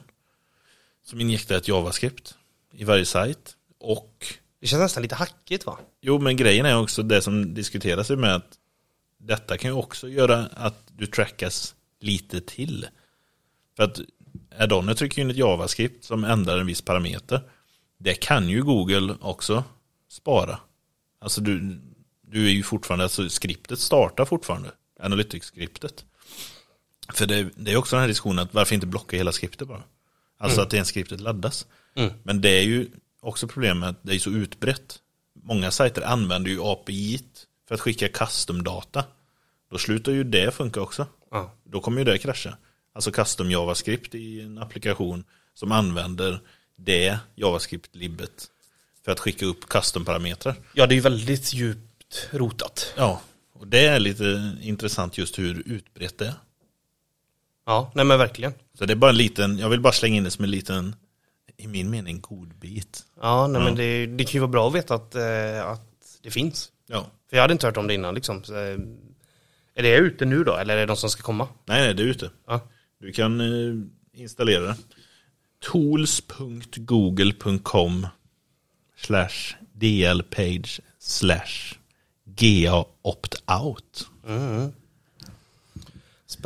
[1.03, 2.35] som injekterar ett JavaScript
[2.71, 4.25] i varje sajt och
[4.59, 5.79] det känns nästan lite hackigt va?
[6.01, 8.57] Jo men grejen är också det som diskuteras med att
[9.17, 12.87] detta kan ju också göra att du trackas lite till.
[13.75, 13.99] För att
[14.59, 17.41] add trycker in ett JavaScript som ändrar en viss parameter.
[17.97, 19.63] Det kan ju Google också
[20.09, 20.59] spara.
[21.19, 21.81] Alltså du,
[22.21, 24.71] du är ju fortfarande, alltså skriptet startar fortfarande.
[24.99, 26.05] Analytics-skriptet.
[27.13, 29.83] För det, det, är också den här diskussionen att varför inte blocka hela skriptet bara?
[30.37, 30.63] Alltså mm.
[30.63, 31.67] att det en skriptet laddas.
[31.95, 32.13] Mm.
[32.23, 32.87] Men det är ju
[33.21, 34.99] också problemet att det är så utbrett.
[35.43, 37.21] Många sajter använder ju API
[37.67, 39.03] för att skicka custom-data,
[39.71, 41.07] då slutar ju det funka också.
[41.31, 41.53] Ja.
[41.63, 42.57] Då kommer ju det krascha.
[42.93, 46.39] Alltså custom JavaScript i en applikation som använder
[46.75, 48.47] det JavaScript-libbet
[49.05, 50.55] för att skicka upp custom-parametrar.
[50.73, 52.93] ja, det är ju väldigt djupt rotat.
[52.97, 53.21] Ja,
[53.53, 56.33] och det är lite intressant just hur utbrett det är.
[57.65, 58.53] Ja, nej men verkligen.
[58.77, 60.95] Så det är bara en liten, jag vill bara slänga in det som en liten,
[61.57, 63.05] i min mening, godbit.
[63.21, 63.65] Ja, nej Ja.
[63.65, 65.81] men det, det kan ju vara bra att veta att, eh, att
[66.23, 66.71] det finns.
[66.87, 68.43] Ja, För jag hade inte hört om det innan liksom.
[68.43, 68.77] Så, eh,
[69.75, 71.47] är det ute nu då, eller är det de som ska komma?
[71.65, 72.29] nej, nej det är ute.
[72.47, 72.59] Ja.
[72.99, 73.73] Du kan eh,
[74.21, 74.75] installera det.
[76.65, 78.07] tools.google.com
[78.97, 81.75] slash dlpage slash
[82.25, 84.05] ga opt-out.
[84.27, 84.71] Mm.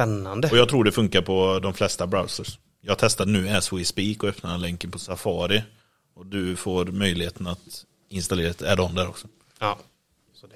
[0.04, 0.50] Spännande.
[0.52, 2.60] Och jag tror det funkar på de flesta browsers.
[2.82, 5.64] Jag testade nu as we speak och öppnade länken på Safari.
[6.16, 9.28] Och du får möjligheten att installera ett add-on där också.
[9.60, 9.78] Ja.
[10.34, 10.56] Så det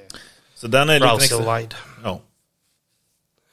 [0.56, 1.38] Så den är lite extra.
[1.38, 1.74] browser-wide.
[2.04, 2.22] Ja.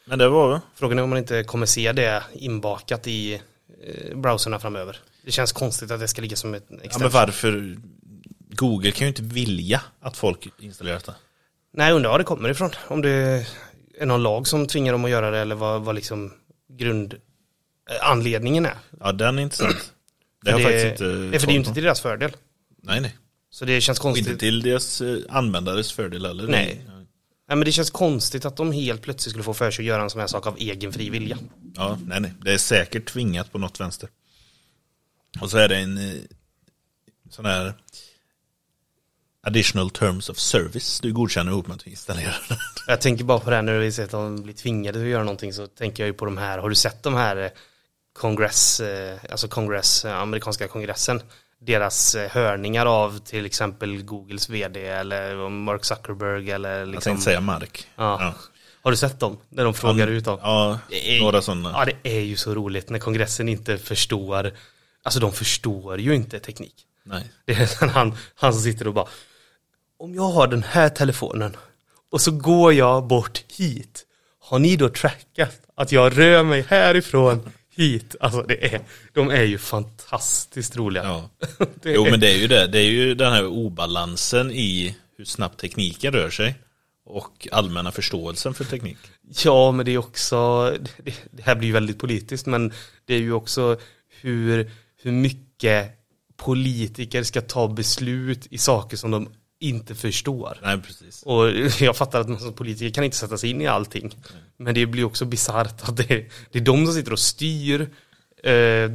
[0.04, 0.60] Men det var väl.
[0.74, 3.34] Frågan är om man inte kommer se det inbakat i
[3.84, 4.96] eh, browserna framöver.
[5.24, 7.02] Det känns konstigt att det ska ligga som ett Ja, extension.
[7.02, 7.76] men varför?
[8.52, 11.14] Google kan ju inte vilja att folk installerar detta.
[11.72, 12.70] Nej, undrar var det kommer ifrån.
[12.88, 13.46] Om det
[14.00, 16.32] är någon lag som tvingar dem att göra det eller vad, vad liksom
[16.68, 17.14] grund
[17.90, 18.74] eh, är.
[19.00, 19.92] Ja, den är intressant.
[20.42, 22.36] Det har det, faktiskt inte nej, för det är ju inte till deras fördel.
[22.82, 23.16] Nej, nej.
[23.50, 24.26] Så det känns Och konstigt.
[24.26, 26.46] inte till deras eh, användares fördel heller.
[26.46, 26.84] Nej.
[27.48, 30.02] Nej, men det känns konstigt att de helt plötsligt skulle få för sig att göra
[30.02, 31.38] en sån här sak av egen fri vilja.
[31.74, 32.32] Ja, nej, nej.
[32.42, 34.08] Det är säkert tvingat på något vänster.
[35.40, 36.14] Och så är det en eh,
[37.30, 37.74] sån här
[39.42, 42.58] additional terms of service du godkänner ihop med att du installerar den.
[42.86, 45.24] Jag tänker bara på det här när vi ser att de blir tvingade att göra
[45.24, 47.50] någonting så tänker jag ju på de här, har du sett de här eh,
[48.12, 51.22] kongress, eh, alltså kongress, eh, amerikanska kongressen,
[51.60, 57.40] deras hörningar av till exempel Googles vd eller Mark Zuckerberg eller Jag liksom, tänkte säga
[57.40, 57.86] Mark.
[57.96, 58.34] ja.
[58.82, 59.38] Har du sett dem?
[59.48, 60.38] När de frågar ut dem?
[60.42, 60.78] Ja,
[61.20, 61.70] några sådana.
[61.70, 64.52] Ja, det är ju så roligt när kongressen inte förstår,
[65.02, 66.74] alltså de förstår ju inte teknik.
[67.04, 67.32] Nej.
[67.44, 69.06] Det är han, han sitter och bara
[70.00, 71.56] Om jag har den här telefonen
[72.10, 74.06] och så går jag bort hit
[74.38, 78.16] Har ni då trackat att jag rör mig härifrån hit?
[78.20, 78.80] Alltså det är,
[79.12, 81.04] de är ju fantastiskt roliga.
[81.04, 81.30] Ja.
[81.84, 82.66] Jo men det är ju det.
[82.66, 86.54] Det är ju den här obalansen i hur snabbt tekniken rör sig.
[87.04, 88.98] Och allmänna förståelsen för teknik.
[89.44, 90.70] Ja, men det är också,
[91.04, 92.72] det, det här blir ju väldigt politiskt, men
[93.04, 93.78] det är ju också
[94.20, 94.70] hur,
[95.02, 95.90] hur mycket
[96.36, 99.28] politiker ska ta beslut i saker som de
[99.60, 100.58] inte förstår.
[100.62, 101.22] Nej precis.
[101.22, 101.50] Och
[101.80, 104.16] jag fattar att man som politiker kan inte sätta sig in i allting.
[104.56, 107.80] Men det blir också bisarrt att det, det är de som sitter och styr
[108.42, 108.90] eh,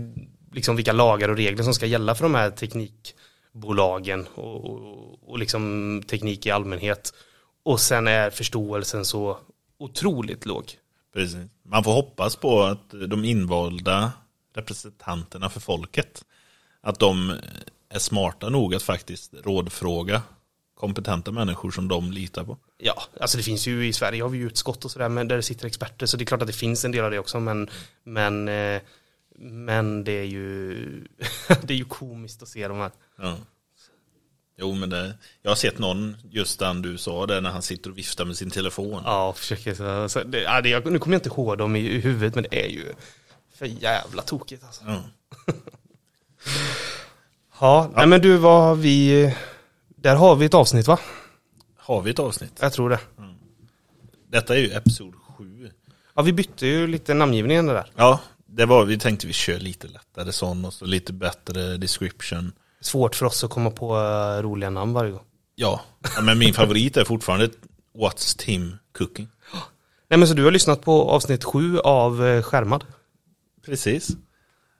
[0.54, 5.40] liksom vilka lagar och regler som ska gälla för de här teknikbolagen och, och, och
[5.40, 7.14] liksom teknik i allmänhet.
[7.64, 9.38] Och sen är förståelsen så
[9.78, 10.66] otroligt låg.
[11.14, 11.38] Precis.
[11.64, 14.12] Man får hoppas på att de invalda
[14.56, 16.26] representanterna för folket,
[16.82, 17.34] att de
[17.90, 20.22] är smarta nog att faktiskt rådfråga
[20.76, 22.58] kompetenta människor som de litar på.
[22.78, 25.42] Ja, alltså det finns ju i Sverige har vi ju utskott och sådär men där
[25.42, 27.70] sitter experter så det är klart att det finns en del av det också men
[28.04, 28.82] men eh,
[29.40, 30.76] men det är ju
[31.62, 32.92] det är ju komiskt att se de här.
[33.18, 33.38] Ja.
[34.58, 37.90] Jo men det, jag har sett någon, just den du sa där när han sitter
[37.90, 39.02] och viftar med sin telefon.
[39.06, 41.80] Ja, försöker så, så det, ja, det, jag, nu kommer jag inte ihåg dem i,
[41.80, 42.94] i huvudet men det är ju
[43.56, 44.84] för jävla tokigt alltså.
[44.88, 45.04] Ja.
[47.60, 49.34] Ja, nej men du vad har vi
[50.06, 51.00] där har vi ett avsnitt va?
[51.78, 52.58] Har vi ett avsnitt?
[52.60, 53.00] Jag tror det.
[54.28, 55.70] Detta är ju episod 7.
[56.16, 57.92] Ja, vi bytte ju lite namngivningen där.
[57.96, 62.52] Ja, det var, vi tänkte vi kör lite lättare sån och så lite bättre description.
[62.82, 65.24] Svårt för oss att komma på eh, roliga namn varje gång.
[65.56, 65.82] Ja,
[66.22, 67.50] men min favorit är fortfarande
[67.96, 69.28] What's Tim Cooking.
[70.10, 72.84] Nej men så du har lyssnat på avsnitt sju av eh, Skärmad.
[73.66, 74.10] Precis.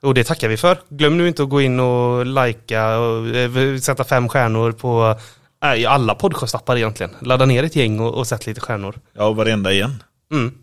[0.06, 0.78] Och det tackar vi för.
[0.88, 5.18] Glöm nu inte att gå in och likea och eh, sätta fem stjärnor på
[5.64, 7.10] eh, i alla podcastappar egentligen.
[7.20, 9.00] Ladda ner ett gäng och, och sätt lite stjärnor.
[9.12, 10.02] Ja, varenda igen.
[10.32, 10.54] Mm.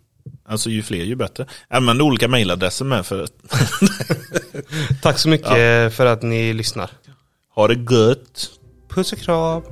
[0.47, 1.45] Alltså ju fler ju bättre.
[1.67, 3.27] Använd olika mailadresser med för
[5.01, 6.91] Tack så mycket för att ni lyssnar.
[7.55, 8.49] ha det gött.
[8.89, 9.63] Puss och kram.